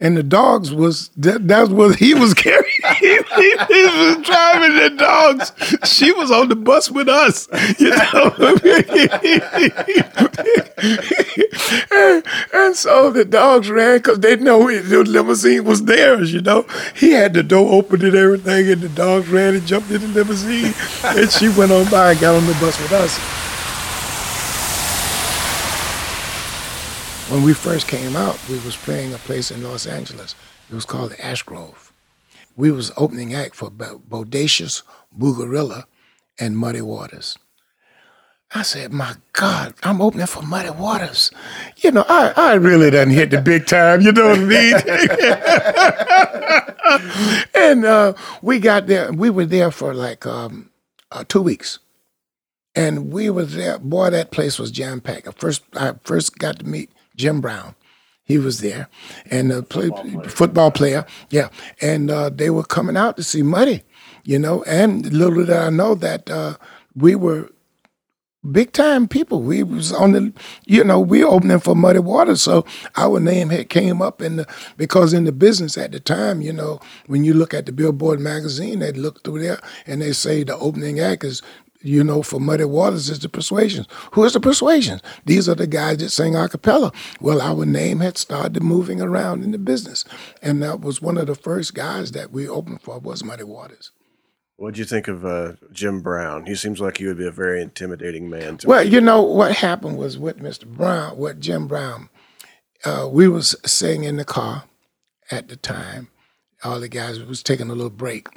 and 0.00 0.16
the 0.16 0.22
dogs 0.22 0.72
was 0.72 1.08
that, 1.16 1.46
that's 1.46 1.70
what 1.70 1.96
he 1.96 2.14
was 2.14 2.34
carrying. 2.46 2.83
He, 2.98 3.16
he, 3.36 3.86
was 3.86 4.26
driving 4.26 4.76
the 4.76 4.94
dogs. 4.96 5.52
She 5.84 6.12
was 6.12 6.30
on 6.30 6.48
the 6.48 6.56
bus 6.56 6.90
with 6.90 7.08
us, 7.08 7.48
you 7.78 7.90
know. 7.90 8.34
and, 11.90 12.24
and, 12.52 12.76
so 12.76 13.10
the 13.10 13.24
dogs 13.24 13.70
ran 13.70 13.98
because 13.98 14.20
they 14.20 14.36
know 14.36 14.70
the 14.70 15.04
limousine 15.04 15.64
was 15.64 15.84
theirs, 15.84 16.32
you 16.32 16.40
know. 16.40 16.66
He 16.94 17.12
had 17.12 17.34
the 17.34 17.42
door 17.42 17.72
open 17.72 18.04
and 18.04 18.14
everything, 18.14 18.70
and 18.70 18.80
the 18.80 18.88
dogs 18.88 19.28
ran 19.28 19.54
and 19.54 19.66
jumped 19.66 19.90
in 19.90 20.00
the 20.00 20.08
limousine, 20.08 20.74
and 21.04 21.30
she 21.30 21.48
went 21.48 21.72
on 21.72 21.90
by 21.90 22.12
and 22.12 22.20
got 22.20 22.34
on 22.34 22.46
the 22.46 22.54
bus 22.54 22.80
with 22.80 22.92
us. 22.92 23.44
When 27.30 27.42
we 27.42 27.54
first 27.54 27.88
came 27.88 28.16
out, 28.16 28.38
we 28.48 28.58
was 28.60 28.76
playing 28.76 29.14
a 29.14 29.18
place 29.18 29.50
in 29.50 29.62
Los 29.62 29.86
Angeles. 29.86 30.34
It 30.70 30.74
was 30.74 30.84
called 30.84 31.14
Ash 31.18 31.42
Grove. 31.42 31.83
We 32.56 32.70
was 32.70 32.92
opening 32.96 33.34
act 33.34 33.54
for 33.54 33.70
Bodacious, 33.70 34.82
Boogerilla, 35.16 35.84
and 36.38 36.56
Muddy 36.56 36.80
Waters. 36.80 37.38
I 38.56 38.62
said, 38.62 38.92
my 38.92 39.14
God, 39.32 39.74
I'm 39.82 40.00
opening 40.00 40.28
for 40.28 40.42
Muddy 40.42 40.70
Waters. 40.70 41.32
You 41.78 41.90
know, 41.90 42.04
I, 42.08 42.32
I 42.36 42.54
really 42.54 42.90
done 42.90 43.10
hit 43.10 43.32
the 43.32 43.40
big 43.40 43.66
time, 43.66 44.00
you 44.00 44.12
know 44.12 44.28
what 44.28 44.38
I 44.38 44.44
mean? 44.44 44.74
and 47.54 47.84
uh, 47.84 48.12
we 48.42 48.60
got 48.60 48.86
there, 48.86 49.12
we 49.12 49.28
were 49.28 49.46
there 49.46 49.72
for 49.72 49.92
like 49.92 50.24
um, 50.24 50.70
uh, 51.10 51.24
two 51.26 51.42
weeks. 51.42 51.80
And 52.76 53.12
we 53.12 53.30
were 53.30 53.44
there. 53.44 53.78
Boy, 53.78 54.10
that 54.10 54.30
place 54.30 54.58
was 54.58 54.70
jam 54.70 55.00
packed. 55.00 55.32
First, 55.38 55.62
I 55.74 55.94
first 56.04 56.38
got 56.38 56.58
to 56.60 56.64
meet 56.64 56.90
Jim 57.16 57.40
Brown. 57.40 57.74
He 58.24 58.38
was 58.38 58.60
there, 58.60 58.88
and 59.30 59.50
the 59.50 59.62
play, 59.62 59.88
football, 59.88 60.02
player. 60.02 60.28
football 60.28 60.70
player, 60.70 61.06
yeah. 61.28 61.48
And 61.82 62.10
uh, 62.10 62.30
they 62.30 62.48
were 62.48 62.64
coming 62.64 62.96
out 62.96 63.18
to 63.18 63.22
see 63.22 63.42
Muddy, 63.42 63.82
you 64.24 64.38
know. 64.38 64.62
And 64.62 65.12
little 65.12 65.44
did 65.44 65.50
I 65.50 65.68
know 65.68 65.94
that 65.96 66.30
uh, 66.30 66.56
we 66.94 67.14
were 67.14 67.50
big 68.50 68.72
time 68.72 69.08
people. 69.08 69.42
We 69.42 69.62
was 69.62 69.92
on 69.92 70.12
the, 70.12 70.32
you 70.64 70.84
know, 70.84 71.00
we 71.00 71.22
opening 71.22 71.60
for 71.60 71.74
Muddy 71.74 71.98
Waters, 71.98 72.40
so 72.40 72.64
our 72.96 73.20
name 73.20 73.50
had 73.50 73.68
came 73.68 74.00
up 74.00 74.22
in 74.22 74.36
the 74.36 74.46
because 74.78 75.12
in 75.12 75.24
the 75.24 75.32
business 75.32 75.76
at 75.76 75.92
the 75.92 76.00
time, 76.00 76.40
you 76.40 76.52
know, 76.52 76.80
when 77.06 77.24
you 77.24 77.34
look 77.34 77.52
at 77.52 77.66
the 77.66 77.72
Billboard 77.72 78.20
magazine, 78.20 78.78
they 78.78 78.92
look 78.92 79.22
through 79.22 79.42
there 79.42 79.60
and 79.86 80.00
they 80.00 80.12
say 80.12 80.44
the 80.44 80.56
opening 80.56 80.98
act 80.98 81.24
is. 81.24 81.42
You 81.84 82.02
know, 82.02 82.22
for 82.22 82.40
Muddy 82.40 82.64
Waters 82.64 83.10
is 83.10 83.18
the 83.18 83.28
Persuasions. 83.28 83.86
Who 84.12 84.24
is 84.24 84.32
the 84.32 84.40
Persuasions? 84.40 85.02
These 85.26 85.50
are 85.50 85.54
the 85.54 85.66
guys 85.66 85.98
that 85.98 86.08
sing 86.08 86.34
a 86.34 86.48
cappella. 86.48 86.90
Well, 87.20 87.42
our 87.42 87.66
name 87.66 88.00
had 88.00 88.16
started 88.16 88.62
moving 88.62 89.02
around 89.02 89.44
in 89.44 89.50
the 89.50 89.58
business, 89.58 90.02
and 90.40 90.62
that 90.62 90.80
was 90.80 91.02
one 91.02 91.18
of 91.18 91.26
the 91.26 91.34
first 91.34 91.74
guys 91.74 92.12
that 92.12 92.32
we 92.32 92.48
opened 92.48 92.80
for 92.80 92.98
was 92.98 93.22
Muddy 93.22 93.44
Waters. 93.44 93.90
What'd 94.56 94.78
you 94.78 94.86
think 94.86 95.08
of 95.08 95.26
uh, 95.26 95.52
Jim 95.72 96.00
Brown? 96.00 96.46
He 96.46 96.54
seems 96.54 96.80
like 96.80 96.96
he 96.96 97.06
would 97.06 97.18
be 97.18 97.26
a 97.26 97.30
very 97.32 97.60
intimidating 97.60 98.30
man. 98.30 98.56
To 98.58 98.66
Well, 98.68 98.84
me. 98.84 98.90
you 98.90 99.00
know 99.02 99.20
what 99.20 99.56
happened 99.56 99.98
was 99.98 100.16
with 100.16 100.38
Mr. 100.38 100.64
Brown, 100.66 101.18
with 101.18 101.38
Jim 101.40 101.66
Brown. 101.66 102.08
Uh, 102.82 103.08
we 103.12 103.28
was 103.28 103.56
sitting 103.66 104.04
in 104.04 104.16
the 104.16 104.24
car 104.24 104.64
at 105.30 105.48
the 105.48 105.56
time. 105.56 106.08
All 106.62 106.80
the 106.80 106.88
guys 106.88 107.20
was 107.20 107.42
taking 107.42 107.68
a 107.68 107.74
little 107.74 107.90
break, 107.90 108.28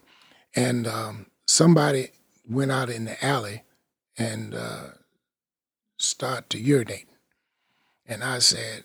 and 0.53 0.86
um, 0.86 1.27
somebody 1.47 2.10
went 2.49 2.71
out 2.71 2.89
in 2.89 3.05
the 3.05 3.25
alley 3.25 3.63
and 4.17 4.53
uh, 4.55 4.88
started 5.97 6.49
to 6.51 6.60
urinate. 6.60 7.07
And 8.05 8.23
I 8.23 8.39
said, 8.39 8.83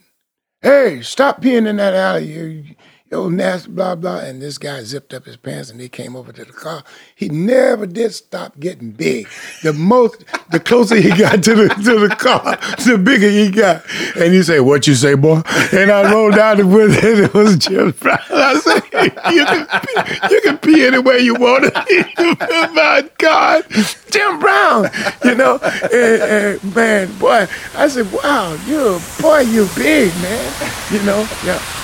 "Hey, 0.60 1.00
stop 1.02 1.42
peeing 1.42 1.66
in 1.66 1.76
that 1.76 1.94
alley! 1.94 2.32
You, 2.32 2.64
yo, 3.12 3.28
nasty, 3.28 3.70
blah, 3.70 3.94
blah. 3.94 4.20
And 4.20 4.40
this 4.40 4.56
guy 4.56 4.82
zipped 4.82 5.12
up 5.12 5.26
his 5.26 5.36
pants 5.36 5.70
and 5.70 5.78
he 5.78 5.88
came 5.90 6.16
over 6.16 6.32
to 6.32 6.44
the 6.46 6.52
car. 6.52 6.82
He 7.14 7.28
never 7.28 7.86
did 7.86 8.14
stop 8.14 8.58
getting 8.58 8.90
big. 8.90 9.28
The 9.62 9.74
most, 9.74 10.24
the 10.50 10.58
closer 10.58 10.96
he 10.96 11.10
got 11.10 11.44
to 11.44 11.54
the 11.54 11.68
to 11.68 12.08
the 12.08 12.16
car, 12.16 12.56
the 12.86 12.96
bigger 12.96 13.28
he 13.28 13.50
got. 13.50 13.84
And 14.16 14.32
he 14.32 14.42
said, 14.42 14.60
What 14.60 14.86
you 14.86 14.94
say, 14.94 15.14
boy? 15.14 15.42
And 15.72 15.90
I 15.90 16.10
rolled 16.10 16.36
down 16.36 16.56
the 16.56 16.66
window 16.66 16.96
and 17.06 17.20
it 17.20 17.34
was 17.34 17.56
Jim 17.58 17.90
Brown. 18.00 18.18
I 18.30 18.58
said, 18.58 18.82
You 19.30 19.44
can 19.44 19.66
pee, 19.82 20.34
you 20.34 20.40
can 20.40 20.58
pee 20.58 20.86
anywhere 20.86 21.18
you 21.18 21.34
want 21.34 21.64
to. 21.64 21.72
My 22.72 23.08
God, 23.18 23.64
Jim 24.10 24.40
Brown, 24.40 24.88
you 25.22 25.34
know. 25.34 25.58
And, 25.92 26.22
and 26.62 26.74
man, 26.74 27.18
boy, 27.18 27.46
I 27.76 27.88
said, 27.88 28.10
Wow, 28.10 28.54
you 28.66 28.98
boy, 29.20 29.40
you 29.40 29.68
big, 29.76 30.10
man. 30.22 30.72
You 30.90 31.02
know, 31.02 31.28
yeah. 31.44 31.81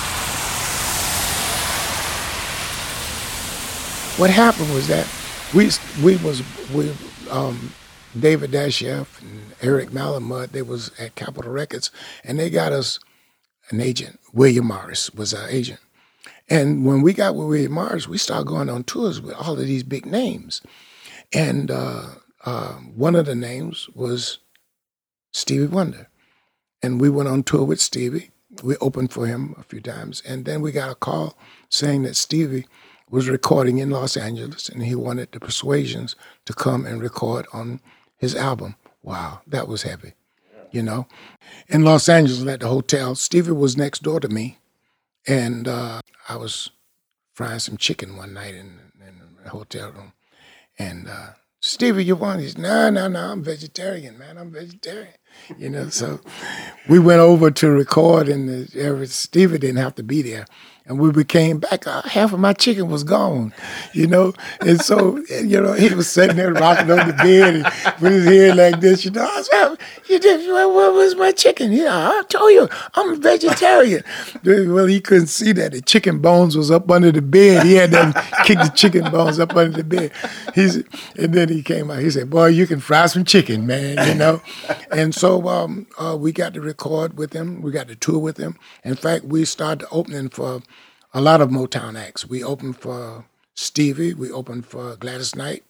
What 4.19 4.31
happened 4.31 4.75
was 4.75 4.89
that 4.89 5.07
we 5.55 5.71
we 6.03 6.17
was 6.17 6.43
we 6.75 6.93
um, 7.31 7.73
David 8.19 8.51
Dashev 8.51 9.07
and 9.21 9.55
Eric 9.63 9.91
Malamud, 9.91 10.51
they 10.51 10.63
was 10.63 10.91
at 10.99 11.15
Capitol 11.15 11.53
Records, 11.53 11.93
and 12.25 12.37
they 12.37 12.51
got 12.51 12.73
us 12.73 12.99
an 13.71 13.81
agent. 13.81 14.19
William 14.33 14.67
Morris 14.67 15.09
was 15.15 15.33
our 15.33 15.49
agent. 15.49 15.79
And 16.49 16.85
when 16.85 17.01
we 17.03 17.13
got 17.13 17.37
with 17.37 17.47
William 17.47 17.73
Morris, 17.73 18.09
we 18.09 18.19
started 18.19 18.49
going 18.49 18.69
on 18.69 18.83
tours 18.83 19.21
with 19.21 19.35
all 19.35 19.53
of 19.53 19.67
these 19.67 19.85
big 19.85 20.05
names. 20.05 20.63
And 21.33 21.71
uh, 21.71 22.07
uh, 22.45 22.73
one 22.73 23.15
of 23.15 23.27
the 23.27 23.37
names 23.37 23.89
was 23.95 24.39
Stevie 25.33 25.67
Wonder. 25.67 26.09
And 26.83 27.01
we 27.01 27.09
went 27.09 27.29
on 27.29 27.45
tour 27.45 27.65
with 27.65 27.81
Stevie. 27.81 28.31
We 28.65 28.77
opened 28.79 29.13
for 29.13 29.27
him 29.27 29.55
a 29.59 29.63
few 29.63 29.81
times. 29.81 30.23
And 30.27 30.45
then 30.45 30.61
we 30.61 30.73
got 30.73 30.91
a 30.91 30.97
call 30.97 31.39
saying 31.69 32.03
that 32.03 32.17
Stevie 32.17 32.67
was 33.11 33.29
recording 33.29 33.79
in 33.79 33.91
Los 33.91 34.17
Angeles 34.17 34.69
and 34.69 34.83
he 34.83 34.95
wanted 34.95 35.33
the 35.33 35.41
Persuasions 35.41 36.17
to 36.45 36.53
come 36.53 36.87
and 36.87 37.01
record 37.01 37.47
on 37.53 37.81
his 38.17 38.35
album. 38.35 38.77
Wow, 39.03 39.41
that 39.47 39.69
was 39.69 39.83
heavy, 39.83 40.15
you 40.71 40.83
know. 40.83 41.07
In 41.69 41.85
Los 41.85 42.09
Angeles 42.09 42.47
at 42.47 42.61
the 42.61 42.69
hotel, 42.69 43.15
Stevie 43.15 43.53
was 43.53 43.77
next 43.77 44.03
door 44.03 44.21
to 44.21 44.29
me, 44.29 44.59
and 45.27 45.67
uh, 45.67 46.01
I 46.29 46.37
was 46.37 46.71
frying 47.33 47.61
some 47.61 47.77
chicken 47.77 48.17
one 48.17 48.35
night 48.35 48.55
in, 48.55 48.79
in 49.01 49.21
the 49.43 49.51
hotel 49.51 49.93
room, 49.93 50.13
and 50.79 51.09
uh, 51.09 51.29
Stevie, 51.61 52.05
you 52.05 52.17
want? 52.17 52.41
He's 52.41 52.57
no, 52.57 52.89
no, 52.91 53.09
no. 53.09 53.33
I'm 53.33 53.43
vegetarian, 53.43 54.19
man. 54.19 54.39
I'm 54.39 54.51
vegetarian. 54.51 55.15
You 55.57 55.69
know, 55.69 55.89
so 55.89 56.21
we 56.89 56.99
went 56.99 57.21
over 57.21 57.51
to 57.51 57.71
record, 57.71 58.29
and 58.29 58.49
the, 58.49 59.07
Stevie 59.07 59.59
didn't 59.59 59.77
have 59.77 59.95
to 59.97 60.03
be 60.03 60.21
there 60.21 60.47
and 60.89 60.99
when 60.99 61.13
we 61.13 61.23
came 61.23 61.59
back, 61.59 61.87
uh, 61.87 62.01
half 62.03 62.33
of 62.33 62.41
my 62.41 62.55
chicken 62.55 62.89
was 62.89 63.05
gone, 63.05 63.53
you 63.93 64.07
know. 64.07 64.33
And 64.61 64.81
so, 64.81 65.19
you 65.29 65.61
know, 65.61 65.75
he 65.75 65.95
was 65.95 66.09
sitting 66.09 66.37
there 66.37 66.53
rocking 66.53 66.91
on 66.91 67.07
the 67.07 67.13
bed 67.13 67.57
and 67.57 67.65
with 68.01 68.13
his 68.13 68.25
head 68.25 68.57
like 68.57 68.81
this, 68.81 69.05
you 69.05 69.11
know. 69.11 69.23
I 69.23 69.43
said, 69.43 69.77
you 70.09 70.19
did, 70.19 70.49
where, 70.49 70.67
where 70.67 70.91
was 70.91 71.15
my 71.15 71.33
chicken? 71.33 71.73
Yeah, 71.73 71.93
I 71.93 72.23
told 72.31 72.53
you, 72.53 72.69
I'm 72.95 73.11
a 73.13 73.17
vegetarian. 73.17 74.03
well, 74.43 74.87
he 74.87 74.99
couldn't 75.03 75.27
see 75.27 75.53
that. 75.53 75.73
The 75.73 75.83
chicken 75.83 76.21
bones 76.21 76.57
was 76.57 76.71
up 76.71 76.91
under 76.91 77.13
the 77.13 77.21
bed. 77.21 77.67
He 77.67 77.75
had 77.75 77.91
to 77.91 78.25
kick 78.45 78.57
the 78.57 78.73
chicken 78.75 79.11
bones 79.11 79.39
up 79.39 79.55
under 79.55 79.77
the 79.77 79.85
bed. 79.85 80.11
He's, 80.55 80.77
and 81.17 81.35
then 81.35 81.51
he 81.51 81.63
came 81.63 81.91
out. 81.91 81.99
He 81.99 82.11
said, 82.11 82.31
boy, 82.31 82.47
you 82.47 82.67
can 82.67 82.81
fry 82.81 83.05
some 83.07 83.27
chicken, 83.27 83.67
man, 83.67 84.09
you 84.09 84.15
know. 84.15 84.41
And 84.91 85.15
so 85.15 85.49
um, 85.49 85.87
uh, 85.99 86.17
we 86.19 86.33
got 86.33 86.55
to 86.55 86.63
record 86.63 87.19
with 87.19 87.35
him. 87.35 87.61
We 87.61 87.73
got 87.73 87.89
to 87.89 87.95
tour 87.95 88.19
with 88.19 88.39
him. 88.39 88.57
In 88.85 88.95
fact, 88.95 89.27
we 89.27 89.45
started 89.45 89.87
opening 89.91 90.31
for 90.31 90.63
a 91.15 91.21
lot 91.21 91.41
of 91.41 91.51
Motown 91.51 91.99
acts. 91.99 92.27
We 92.27 92.43
opened 92.45 92.79
for 92.79 93.25
Stevie. 93.55 94.15
We 94.15 94.31
opened 94.31 94.67
for 94.67 94.97
Gladys 94.97 95.35
Knight. 95.35 95.65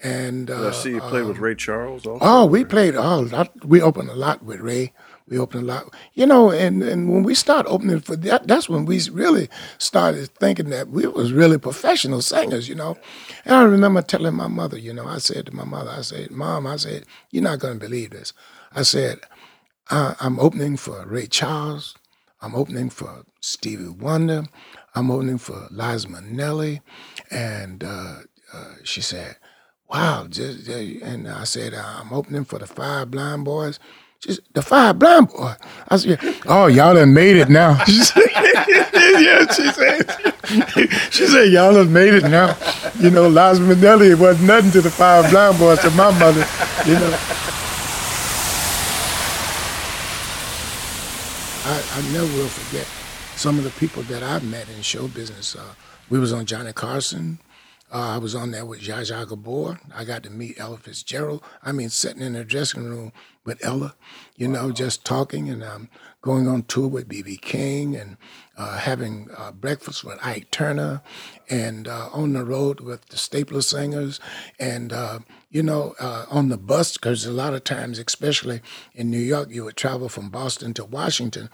And 0.00 0.48
uh, 0.48 0.68
I 0.68 0.70
see 0.70 0.90
you 0.90 1.00
played 1.00 1.22
um, 1.22 1.28
with 1.28 1.38
Ray 1.38 1.56
Charles 1.56 2.06
also. 2.06 2.24
Oh, 2.24 2.46
we 2.46 2.64
played 2.64 2.94
a 2.94 3.16
lot. 3.16 3.64
We 3.64 3.82
opened 3.82 4.10
a 4.10 4.14
lot 4.14 4.44
with 4.44 4.60
Ray. 4.60 4.92
We 5.26 5.38
opened 5.38 5.64
a 5.64 5.66
lot, 5.66 5.94
you 6.14 6.24
know. 6.24 6.50
And, 6.50 6.82
and 6.82 7.12
when 7.12 7.24
we 7.24 7.34
started 7.34 7.68
opening 7.68 8.00
for 8.00 8.14
that, 8.16 8.46
that's 8.46 8.68
when 8.68 8.84
we 8.84 9.00
really 9.10 9.48
started 9.78 10.30
thinking 10.36 10.70
that 10.70 10.88
we 10.88 11.06
was 11.06 11.32
really 11.32 11.58
professional 11.58 12.22
singers, 12.22 12.68
you 12.68 12.76
know. 12.76 12.96
And 13.44 13.56
I 13.56 13.62
remember 13.64 14.00
telling 14.00 14.36
my 14.36 14.46
mother, 14.46 14.78
you 14.78 14.92
know, 14.92 15.06
I 15.06 15.18
said 15.18 15.46
to 15.46 15.54
my 15.54 15.64
mother, 15.64 15.90
I 15.90 16.02
said, 16.02 16.30
"Mom, 16.30 16.66
I 16.66 16.76
said, 16.76 17.04
you're 17.30 17.42
not 17.42 17.58
going 17.58 17.78
to 17.78 17.84
believe 17.84 18.10
this." 18.10 18.32
I 18.72 18.82
said, 18.82 19.20
"I'm 19.90 20.38
opening 20.38 20.76
for 20.76 21.04
Ray 21.06 21.26
Charles. 21.26 21.96
I'm 22.40 22.54
opening 22.54 22.88
for 22.88 23.24
Stevie 23.40 23.88
Wonder. 23.88 24.44
I'm 24.94 25.10
opening 25.10 25.38
for 25.38 25.68
Liza 25.70 26.08
Minnelli. 26.08 26.80
And 27.30 27.84
uh, 27.84 28.16
uh, 28.52 28.74
she 28.84 29.00
said, 29.00 29.36
wow. 29.88 30.26
Just, 30.28 30.68
and 30.68 31.28
I 31.28 31.44
said, 31.44 31.74
I'm 31.74 32.12
opening 32.12 32.44
for 32.44 32.58
the 32.58 32.66
Five 32.66 33.10
Blind 33.10 33.44
Boys. 33.44 33.78
She 34.20 34.32
said, 34.32 34.44
the 34.54 34.62
Five 34.62 34.98
Blind 34.98 35.28
Boys. 35.28 35.56
I 35.88 35.96
said, 35.96 36.18
oh, 36.46 36.66
y'all 36.66 36.94
done 36.94 37.14
made 37.14 37.36
it 37.36 37.48
now. 37.48 37.82
She 37.86 38.02
said, 38.02 38.24
yeah, 39.20 39.46
she 39.52 39.68
said, 39.70 41.12
she 41.12 41.26
said, 41.26 41.52
y'all 41.52 41.74
done 41.74 41.92
made 41.92 42.14
it 42.14 42.24
now. 42.24 42.56
You 42.98 43.10
know, 43.10 43.28
Liza 43.28 43.62
Minnelli 43.62 44.18
was 44.18 44.40
nothing 44.42 44.70
to 44.72 44.80
the 44.80 44.90
Five 44.90 45.30
Blind 45.30 45.58
Boys, 45.58 45.80
to 45.80 45.90
my 45.90 46.10
mother, 46.18 46.46
you 46.86 46.94
know. 46.94 47.18
I, 51.64 51.82
I 51.92 52.12
never 52.12 52.26
will 52.36 52.48
forget 52.48 52.97
some 53.38 53.56
of 53.56 53.62
the 53.62 53.70
people 53.78 54.02
that 54.02 54.20
I've 54.20 54.42
met 54.42 54.68
in 54.68 54.82
show 54.82 55.06
business. 55.06 55.54
Uh, 55.54 55.74
we 56.10 56.18
was 56.18 56.32
on 56.32 56.44
Johnny 56.44 56.72
Carson. 56.72 57.38
Uh, 57.90 58.14
I 58.14 58.18
was 58.18 58.34
on 58.34 58.50
there 58.50 58.66
with 58.66 58.80
Zsa 58.80 59.02
Zsa 59.02 59.28
Gabor. 59.28 59.78
I 59.94 60.02
got 60.02 60.24
to 60.24 60.30
meet 60.30 60.58
Ella 60.58 60.76
Fitzgerald. 60.76 61.44
I 61.62 61.70
mean, 61.70 61.88
sitting 61.88 62.20
in 62.20 62.32
the 62.32 62.42
dressing 62.42 62.82
room 62.82 63.12
with 63.44 63.64
Ella, 63.64 63.94
you 64.34 64.48
wow. 64.48 64.54
know, 64.54 64.72
just 64.72 65.04
talking 65.04 65.48
and 65.48 65.62
um, 65.62 65.88
going 66.20 66.48
on 66.48 66.64
tour 66.64 66.88
with 66.88 67.06
B.B. 67.06 67.36
King 67.36 67.94
and 67.94 68.16
uh, 68.56 68.78
having 68.78 69.28
uh, 69.36 69.52
breakfast 69.52 70.02
with 70.02 70.18
Ike 70.20 70.50
Turner 70.50 71.00
and 71.48 71.86
uh, 71.86 72.08
on 72.12 72.32
the 72.32 72.44
road 72.44 72.80
with 72.80 73.06
the 73.06 73.16
Staple 73.16 73.62
Singers 73.62 74.18
and 74.58 74.92
uh, 74.92 75.20
you 75.48 75.62
know, 75.62 75.94
uh, 76.00 76.26
on 76.28 76.48
the 76.48 76.58
bus, 76.58 76.94
because 76.94 77.24
a 77.24 77.30
lot 77.30 77.54
of 77.54 77.62
times, 77.62 78.00
especially 78.00 78.62
in 78.94 79.10
New 79.10 79.16
York, 79.16 79.48
you 79.50 79.64
would 79.64 79.76
travel 79.76 80.08
from 80.08 80.28
Boston 80.28 80.74
to 80.74 80.84
Washington 80.84 81.48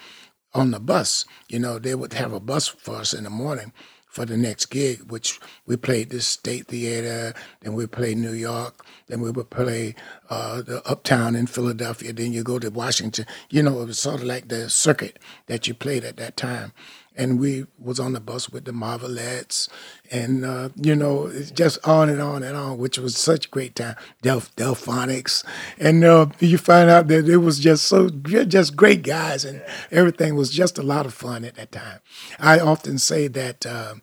on 0.54 0.70
the 0.70 0.80
bus. 0.80 1.24
You 1.48 1.58
know, 1.58 1.78
they 1.78 1.94
would 1.94 2.12
have 2.14 2.32
a 2.32 2.40
bus 2.40 2.68
for 2.68 2.96
us 2.96 3.12
in 3.12 3.24
the 3.24 3.30
morning 3.30 3.72
for 4.14 4.24
the 4.24 4.36
next 4.36 4.66
gig, 4.66 5.10
which 5.10 5.40
we 5.66 5.76
played 5.76 6.10
the 6.10 6.20
State 6.20 6.68
Theater, 6.68 7.34
then 7.62 7.74
we 7.74 7.84
played 7.88 8.16
New 8.16 8.32
York, 8.32 8.86
then 9.08 9.20
we 9.20 9.32
would 9.32 9.50
play 9.50 9.96
uh, 10.30 10.62
the 10.62 10.88
Uptown 10.88 11.34
in 11.34 11.48
Philadelphia, 11.48 12.12
then 12.12 12.32
you 12.32 12.44
go 12.44 12.60
to 12.60 12.70
Washington. 12.70 13.26
You 13.50 13.64
know, 13.64 13.82
it 13.82 13.86
was 13.86 13.98
sort 13.98 14.20
of 14.20 14.22
like 14.22 14.46
the 14.46 14.70
circuit 14.70 15.18
that 15.46 15.66
you 15.66 15.74
played 15.74 16.04
at 16.04 16.16
that 16.18 16.36
time. 16.36 16.72
And 17.16 17.38
we 17.38 17.66
was 17.78 18.00
on 18.00 18.12
the 18.12 18.20
bus 18.20 18.50
with 18.50 18.64
the 18.64 18.72
Marvelettes, 18.72 19.68
and 20.10 20.44
uh, 20.44 20.68
you 20.76 20.94
know, 20.94 21.26
it's 21.26 21.50
just 21.50 21.86
on 21.86 22.08
and 22.08 22.20
on 22.20 22.42
and 22.42 22.56
on, 22.56 22.78
which 22.78 22.98
was 22.98 23.16
such 23.16 23.46
a 23.46 23.50
great 23.50 23.74
time. 23.74 23.96
Delph 24.22 24.50
Delfonics, 24.56 25.44
and 25.78 26.04
uh, 26.04 26.26
you 26.40 26.58
find 26.58 26.90
out 26.90 27.08
that 27.08 27.28
it 27.28 27.38
was 27.38 27.58
just 27.58 27.86
so 27.86 28.10
just 28.10 28.76
great 28.76 29.02
guys, 29.02 29.44
and 29.44 29.62
everything 29.90 30.34
was 30.34 30.50
just 30.50 30.78
a 30.78 30.82
lot 30.82 31.06
of 31.06 31.14
fun 31.14 31.44
at 31.44 31.56
that 31.56 31.72
time. 31.72 32.00
I 32.38 32.58
often 32.58 32.98
say 32.98 33.28
that. 33.28 33.66
Uh, 33.66 33.94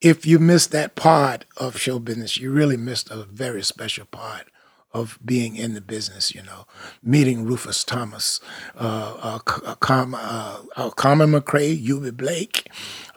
if 0.00 0.24
you 0.24 0.38
missed 0.38 0.70
that 0.70 0.94
part 0.94 1.44
of 1.56 1.76
show 1.76 1.98
business, 1.98 2.36
you 2.36 2.52
really 2.52 2.76
missed 2.76 3.10
a 3.10 3.24
very 3.24 3.64
special 3.64 4.04
part 4.04 4.46
of 4.92 5.18
being 5.24 5.56
in 5.56 5.74
the 5.74 5.80
business, 5.80 6.34
you 6.34 6.42
know, 6.42 6.66
meeting 7.02 7.44
Rufus 7.44 7.84
Thomas, 7.84 8.40
uh, 8.76 9.38
uh, 9.46 9.52
uh, 9.66 9.74
Com- 9.76 10.14
uh, 10.14 10.58
uh, 10.76 10.90
Carmen 10.90 11.32
McRae, 11.32 11.80
Eubie 11.84 12.16
Blake, 12.16 12.68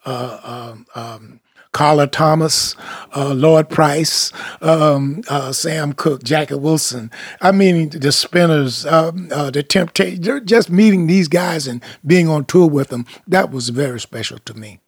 uh, 0.06 0.40
um, 0.74 0.86
um, 0.96 1.40
Carla 1.72 2.06
Thomas, 2.08 2.76
uh, 3.16 3.34
Lloyd 3.34 3.70
Price, 3.70 4.34
um, 4.62 5.22
uh, 5.30 5.54
Sam 5.54 5.94
Cooke, 5.94 6.22
Jackie 6.24 6.56
Wilson. 6.56 7.10
I 7.40 7.52
mean, 7.54 7.90
the 7.90 8.12
Spinners, 8.12 8.86
um, 8.86 9.30
uh, 9.32 9.52
the 9.52 9.64
Temptation, 9.64 10.46
just 10.46 10.70
meeting 10.70 11.08
these 11.08 11.30
guys 11.30 11.68
and 11.68 11.82
being 12.06 12.28
on 12.28 12.44
tour 12.46 12.68
with 12.70 12.90
them, 12.90 13.06
that 13.28 13.52
was 13.52 13.70
very 13.70 14.00
special 14.02 14.38
to 14.40 14.54
me. 14.54 14.82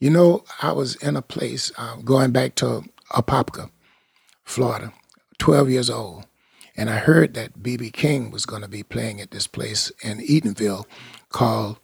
You 0.00 0.10
know, 0.10 0.44
I 0.62 0.72
was 0.72 0.96
in 0.96 1.16
a 1.16 1.22
place, 1.22 1.72
uh, 1.76 1.96
going 1.96 2.30
back 2.30 2.54
to 2.56 2.84
Apopka, 3.12 3.70
Florida, 4.44 4.92
12 5.38 5.70
years 5.70 5.90
old. 5.90 6.26
And 6.76 6.88
I 6.90 6.98
heard 6.98 7.34
that 7.34 7.62
B.B. 7.62 7.90
King 7.90 8.30
was 8.30 8.46
going 8.46 8.62
to 8.62 8.68
be 8.68 8.82
playing 8.82 9.20
at 9.20 9.32
this 9.32 9.46
place 9.48 9.90
in 10.02 10.18
Eatonville 10.18 10.86
called 11.30 11.78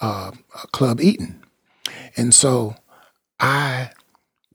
uh, 0.00 0.32
Club 0.72 1.00
Eaton. 1.00 1.42
And 2.16 2.34
so 2.34 2.76
I 3.40 3.90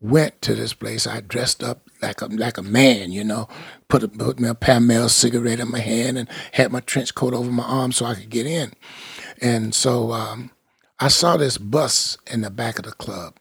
went 0.02 0.42
to 0.42 0.56
this 0.56 0.74
place. 0.74 1.08
I 1.08 1.22
dressed 1.22 1.63
up 1.63 1.89
like 2.02 2.22
a 2.22 2.26
like 2.26 2.58
a 2.58 2.63
man, 2.63 3.12
you 3.12 3.24
know, 3.24 3.48
put 3.88 4.04
a, 4.04 4.08
put 4.08 4.39
me 4.39 4.50
a 4.50 4.56
Pall 4.56 5.10
cigarette 5.10 5.60
in 5.60 5.72
my 5.72 5.80
hand 5.80 6.18
and 6.18 6.30
had 6.52 6.72
my 6.72 6.82
trench 6.82 7.16
coat 7.16 7.34
over 7.34 7.52
my 7.52 7.63
arm 7.63 7.92
so 7.92 8.06
I 8.06 8.16
could 8.16 8.30
get 8.30 8.46
in. 8.46 8.74
And 9.42 9.74
so 9.74 10.12
um, 10.12 10.52
I 11.00 11.08
saw 11.08 11.38
this 11.38 11.58
bus 11.58 12.18
in 12.32 12.42
the 12.42 12.50
back 12.50 12.78
of 12.78 12.86
the 12.86 12.92
club, 12.92 13.38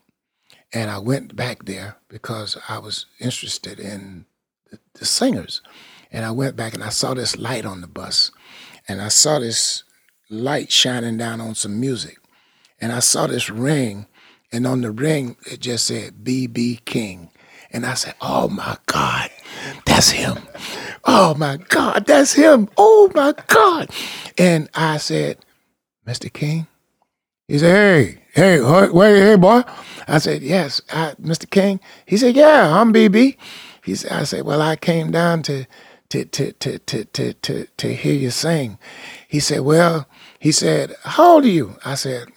and 0.72 0.90
I 0.90 0.98
went 0.98 1.35
back 1.35 1.64
there 1.64 1.96
because 2.09 2.57
I 2.68 2.79
was 2.79 3.07
interested 3.20 3.81
in 3.81 4.27
the 4.94 5.04
singers. 5.04 5.62
And 6.11 6.24
I 6.24 6.30
went 6.30 6.56
back 6.56 6.74
and 6.74 6.85
I 6.85 6.90
saw 6.90 7.14
this 7.14 7.37
light 7.37 7.64
on 7.64 7.80
the 7.80 7.87
bus. 7.87 8.30
And 8.88 9.00
I 9.00 9.08
saw 9.08 9.38
this 9.38 9.85
light 10.28 10.70
shining 10.70 11.16
down 11.16 11.40
on 11.40 11.54
some 11.54 11.80
music. 11.80 12.18
And 12.80 12.92
I 12.92 12.98
saw 12.98 13.26
this 13.26 13.48
ring. 13.48 14.06
And 14.52 14.66
on 14.66 14.82
the 14.82 14.90
ring, 14.90 15.37
it 15.50 15.61
just 15.61 15.87
said 15.87 16.24
BB 16.24 16.85
King. 16.85 17.30
And 17.72 17.87
I 17.87 17.94
said, 17.94 18.14
Oh 18.20 18.48
my 18.48 18.76
God, 18.87 19.30
that's 19.87 20.11
him. 20.11 20.38
Oh 21.04 21.35
my 21.35 21.56
God, 21.56 22.04
that's 22.06 22.35
him. 22.35 22.68
Oh 22.76 23.11
my 23.14 23.35
God. 23.46 23.90
And 24.37 24.68
I 24.74 24.98
said, 24.98 25.38
Mr. 26.06 26.30
King? 26.30 26.66
He 27.48 27.58
said, 27.58 27.74
Hey, 27.74 28.22
hey, 28.35 28.61
wait, 28.90 29.20
hey, 29.20 29.37
boy. 29.37 29.62
I 30.06 30.18
said, 30.18 30.42
Yes, 30.42 30.82
I, 30.90 31.14
Mr. 31.20 31.48
King. 31.48 31.80
He 32.04 32.16
said, 32.18 32.37
Yeah, 32.37 32.78
I'm 32.78 32.92
BB. 32.92 33.37
He 33.85 33.95
said, 33.95 34.12
I 34.12 34.25
said, 34.25 34.45
well, 34.45 34.62
I 34.62 34.77
came 34.77 35.11
down 35.11 35.42
to, 35.42 35.66
to, 36.11 36.25
to, 36.25 36.53
to, 36.53 36.79
to, 36.79 37.05
to, 37.05 37.33
to, 37.35 37.66
to 37.77 37.95
hear 37.95 38.14
you 38.14 38.31
sing. 38.31 38.79
He 39.29 39.40
said, 39.40 39.61
well, 39.61 40.07
he 40.38 40.53
said, 40.53 40.95
how 41.03 41.35
old 41.35 41.45
are 41.45 41.49
you? 41.49 41.77
I 41.85 41.95
said, 41.95 42.29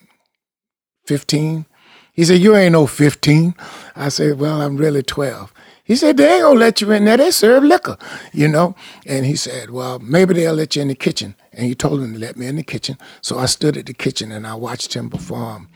15. 1.07 1.65
He 2.13 2.23
said, 2.23 2.39
you 2.39 2.55
ain't 2.55 2.71
no 2.71 2.87
15. 2.87 3.53
I 3.95 4.09
said, 4.09 4.39
well, 4.39 4.61
I'm 4.61 4.77
really 4.77 5.03
12. 5.03 5.53
He 5.83 5.95
said, 5.95 6.17
they 6.17 6.33
ain't 6.33 6.41
gonna 6.41 6.59
let 6.59 6.81
you 6.81 6.91
in 6.91 7.05
there. 7.05 7.17
They 7.17 7.29
serve 7.29 7.63
liquor, 7.63 7.97
you 8.33 8.47
know? 8.47 8.75
And 9.05 9.23
he 9.25 9.35
said, 9.35 9.69
well, 9.69 9.99
maybe 9.99 10.33
they'll 10.33 10.53
let 10.55 10.75
you 10.75 10.81
in 10.81 10.87
the 10.87 10.95
kitchen. 10.95 11.35
And 11.53 11.65
he 11.67 11.75
told 11.75 12.01
him 12.01 12.13
to 12.13 12.19
let 12.19 12.37
me 12.37 12.47
in 12.47 12.55
the 12.55 12.63
kitchen. 12.63 12.97
So 13.21 13.37
I 13.37 13.45
stood 13.45 13.77
at 13.77 13.85
the 13.85 13.93
kitchen 13.93 14.31
and 14.31 14.47
I 14.47 14.55
watched 14.55 14.95
him 14.95 15.11
perform. 15.11 15.69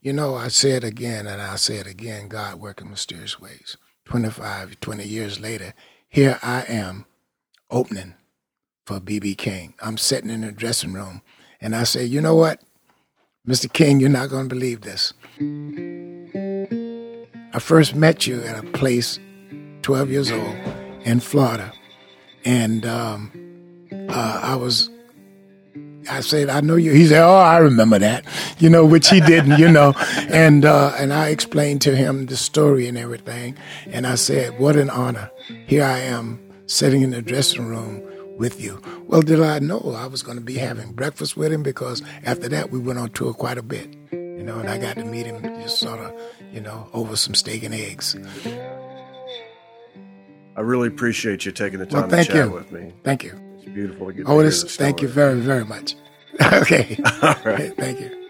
You 0.00 0.12
know, 0.12 0.34
I 0.34 0.48
said 0.48 0.82
again 0.82 1.28
and 1.28 1.40
I 1.40 1.54
said 1.54 1.86
again, 1.86 2.28
God 2.28 2.56
working 2.56 2.90
mysterious 2.90 3.40
ways. 3.40 3.76
25, 4.04 4.80
20 4.80 5.04
years 5.04 5.40
later, 5.40 5.74
here 6.08 6.38
I 6.42 6.62
am 6.68 7.06
opening 7.70 8.14
for 8.86 9.00
BB 9.00 9.38
King. 9.38 9.74
I'm 9.80 9.96
sitting 9.96 10.30
in 10.30 10.42
the 10.42 10.52
dressing 10.52 10.92
room 10.92 11.22
and 11.60 11.74
I 11.74 11.84
say, 11.84 12.04
you 12.04 12.20
know 12.20 12.34
what? 12.34 12.60
Mr. 13.46 13.72
King, 13.72 14.00
you're 14.00 14.08
not 14.08 14.30
going 14.30 14.48
to 14.48 14.54
believe 14.54 14.82
this. 14.82 15.12
I 17.52 17.58
first 17.58 17.94
met 17.94 18.26
you 18.26 18.40
at 18.42 18.62
a 18.62 18.66
place 18.70 19.18
12 19.82 20.10
years 20.10 20.30
old 20.30 20.56
in 21.04 21.20
Florida. 21.20 21.72
And 22.44 22.84
um, 22.86 23.30
uh, 24.08 24.40
I 24.42 24.56
was 24.56 24.90
I 26.10 26.20
said, 26.20 26.48
I 26.48 26.60
know 26.60 26.76
you. 26.76 26.92
He 26.92 27.06
said, 27.06 27.22
Oh, 27.22 27.36
I 27.36 27.58
remember 27.58 27.98
that, 27.98 28.24
you 28.58 28.68
know, 28.68 28.84
which 28.84 29.08
he 29.08 29.20
didn't, 29.20 29.58
you 29.58 29.68
know. 29.68 29.94
And, 30.34 30.64
uh, 30.64 30.94
and 30.98 31.12
I 31.12 31.28
explained 31.28 31.82
to 31.82 31.94
him 31.94 32.26
the 32.26 32.36
story 32.36 32.88
and 32.88 32.98
everything. 32.98 33.56
And 33.86 34.06
I 34.06 34.16
said, 34.16 34.58
What 34.58 34.76
an 34.76 34.90
honor. 34.90 35.30
Here 35.66 35.84
I 35.84 35.98
am 35.98 36.40
sitting 36.66 37.02
in 37.02 37.10
the 37.10 37.22
dressing 37.22 37.66
room 37.66 38.02
with 38.36 38.60
you. 38.60 38.80
Well, 39.06 39.22
did 39.22 39.40
I 39.40 39.58
know 39.60 39.94
I 39.96 40.06
was 40.06 40.22
going 40.22 40.38
to 40.38 40.44
be 40.44 40.54
having 40.54 40.92
breakfast 40.92 41.36
with 41.36 41.52
him 41.52 41.62
because 41.62 42.02
after 42.24 42.48
that 42.48 42.70
we 42.70 42.78
went 42.78 42.98
on 42.98 43.10
tour 43.10 43.32
quite 43.32 43.58
a 43.58 43.62
bit, 43.62 43.94
you 44.12 44.42
know, 44.42 44.58
and 44.58 44.68
I 44.68 44.78
got 44.78 44.96
to 44.96 45.04
meet 45.04 45.26
him 45.26 45.42
just 45.62 45.78
sort 45.78 46.00
of, 46.00 46.12
you 46.52 46.60
know, 46.60 46.88
over 46.92 47.16
some 47.16 47.34
steak 47.34 47.62
and 47.62 47.74
eggs. 47.74 48.16
I 50.56 50.60
really 50.60 50.88
appreciate 50.88 51.44
you 51.44 51.52
taking 51.52 51.78
the 51.80 51.86
time 51.86 52.08
well, 52.08 52.24
to 52.24 52.24
chat 52.24 52.48
you. 52.48 52.50
with 52.50 52.72
me. 52.72 52.92
Thank 53.02 53.24
you 53.24 53.43
beautiful 53.64 54.06
to 54.06 54.12
get. 54.12 54.26
Oh, 54.26 54.50
thank 54.50 55.02
you 55.02 55.08
very, 55.08 55.40
very 55.40 55.64
much. 55.64 55.96
okay. 56.52 56.98
All 57.22 57.36
right. 57.44 57.74
Thank 57.76 58.00
you. 58.00 58.20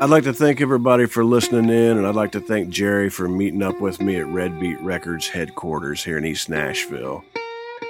I'd 0.00 0.10
like 0.10 0.24
to 0.24 0.32
thank 0.32 0.60
everybody 0.60 1.06
for 1.06 1.24
listening 1.24 1.70
in, 1.70 1.96
and 1.96 2.04
I'd 2.04 2.16
like 2.16 2.32
to 2.32 2.40
thank 2.40 2.70
Jerry 2.70 3.08
for 3.08 3.28
meeting 3.28 3.62
up 3.62 3.80
with 3.80 4.00
me 4.00 4.16
at 4.16 4.26
Red 4.26 4.58
Beet 4.58 4.80
Records 4.80 5.28
headquarters 5.28 6.02
here 6.02 6.18
in 6.18 6.24
East 6.24 6.48
Nashville. 6.48 7.22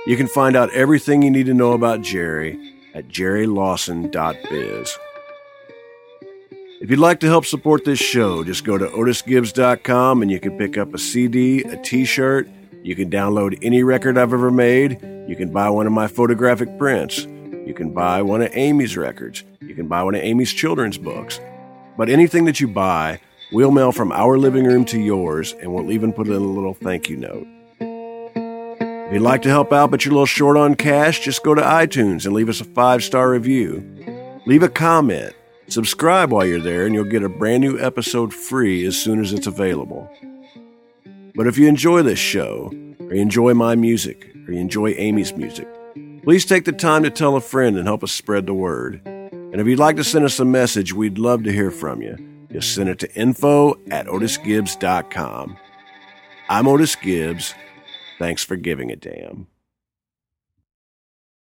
You 0.06 0.18
can 0.18 0.26
find 0.28 0.54
out 0.54 0.70
everything 0.74 1.22
you 1.22 1.30
need 1.30 1.46
to 1.46 1.54
know 1.54 1.72
about 1.72 2.02
Jerry 2.02 2.74
at 2.94 3.08
jerrylawson.biz. 3.08 4.98
If 6.80 6.90
you'd 6.90 6.98
like 6.98 7.20
to 7.20 7.28
help 7.28 7.46
support 7.46 7.84
this 7.84 8.00
show, 8.00 8.42
just 8.42 8.64
go 8.64 8.76
to 8.76 8.86
otisgibbs.com 8.86 10.20
and 10.20 10.30
you 10.30 10.40
can 10.40 10.58
pick 10.58 10.76
up 10.76 10.92
a 10.92 10.98
CD, 10.98 11.62
a 11.62 11.76
t 11.76 12.04
shirt. 12.04 12.48
You 12.82 12.96
can 12.96 13.08
download 13.08 13.56
any 13.62 13.84
record 13.84 14.18
I've 14.18 14.32
ever 14.32 14.50
made. 14.50 15.00
You 15.28 15.36
can 15.36 15.52
buy 15.52 15.70
one 15.70 15.86
of 15.86 15.92
my 15.92 16.08
photographic 16.08 16.76
prints. 16.78 17.24
You 17.64 17.72
can 17.72 17.92
buy 17.92 18.22
one 18.22 18.42
of 18.42 18.50
Amy's 18.54 18.96
records. 18.96 19.44
You 19.60 19.76
can 19.76 19.86
buy 19.86 20.02
one 20.02 20.16
of 20.16 20.22
Amy's 20.22 20.52
children's 20.52 20.98
books. 20.98 21.40
But 21.96 22.08
anything 22.08 22.46
that 22.46 22.58
you 22.58 22.66
buy, 22.66 23.20
we'll 23.52 23.70
mail 23.70 23.92
from 23.92 24.10
our 24.10 24.36
living 24.36 24.64
room 24.64 24.84
to 24.86 25.00
yours, 25.00 25.52
and 25.60 25.72
we'll 25.72 25.92
even 25.92 26.12
put 26.12 26.26
in 26.26 26.32
a 26.32 26.38
little 26.38 26.74
thank 26.74 27.08
you 27.08 27.16
note. 27.16 27.46
If 29.12 29.16
you'd 29.16 29.24
like 29.24 29.42
to 29.42 29.50
help 29.50 29.74
out 29.74 29.90
but 29.90 30.06
you're 30.06 30.12
a 30.12 30.14
little 30.14 30.24
short 30.24 30.56
on 30.56 30.74
cash, 30.74 31.20
just 31.20 31.42
go 31.42 31.54
to 31.54 31.60
iTunes 31.60 32.24
and 32.24 32.32
leave 32.32 32.48
us 32.48 32.62
a 32.62 32.64
five 32.64 33.04
star 33.04 33.30
review. 33.30 33.84
Leave 34.46 34.62
a 34.62 34.70
comment. 34.70 35.34
Subscribe 35.68 36.32
while 36.32 36.46
you're 36.46 36.62
there, 36.62 36.86
and 36.86 36.94
you'll 36.94 37.04
get 37.04 37.22
a 37.22 37.28
brand 37.28 37.60
new 37.60 37.78
episode 37.78 38.32
free 38.32 38.86
as 38.86 38.96
soon 38.96 39.20
as 39.20 39.34
it's 39.34 39.46
available. 39.46 40.10
But 41.34 41.46
if 41.46 41.58
you 41.58 41.68
enjoy 41.68 42.00
this 42.00 42.18
show, 42.18 42.72
or 43.00 43.14
you 43.14 43.20
enjoy 43.20 43.52
my 43.52 43.74
music, 43.74 44.34
or 44.48 44.54
you 44.54 44.60
enjoy 44.60 44.94
Amy's 44.94 45.34
music, 45.36 45.68
please 46.22 46.46
take 46.46 46.64
the 46.64 46.72
time 46.72 47.02
to 47.02 47.10
tell 47.10 47.36
a 47.36 47.42
friend 47.42 47.76
and 47.76 47.86
help 47.86 48.02
us 48.02 48.12
spread 48.12 48.46
the 48.46 48.54
word. 48.54 49.02
And 49.04 49.60
if 49.60 49.66
you'd 49.66 49.78
like 49.78 49.96
to 49.96 50.04
send 50.04 50.24
us 50.24 50.40
a 50.40 50.46
message, 50.46 50.94
we'd 50.94 51.18
love 51.18 51.42
to 51.42 51.52
hear 51.52 51.70
from 51.70 52.00
you. 52.00 52.16
Just 52.50 52.74
send 52.74 52.88
it 52.88 52.98
to 53.00 53.14
info 53.14 53.74
at 53.90 54.06
otisgibbs.com. 54.06 55.58
I'm 56.48 56.66
Otis 56.66 56.96
Gibbs. 56.96 57.54
Thanks 58.22 58.44
for 58.44 58.54
giving 58.54 58.92
a 58.92 58.94
damn. 58.94 59.48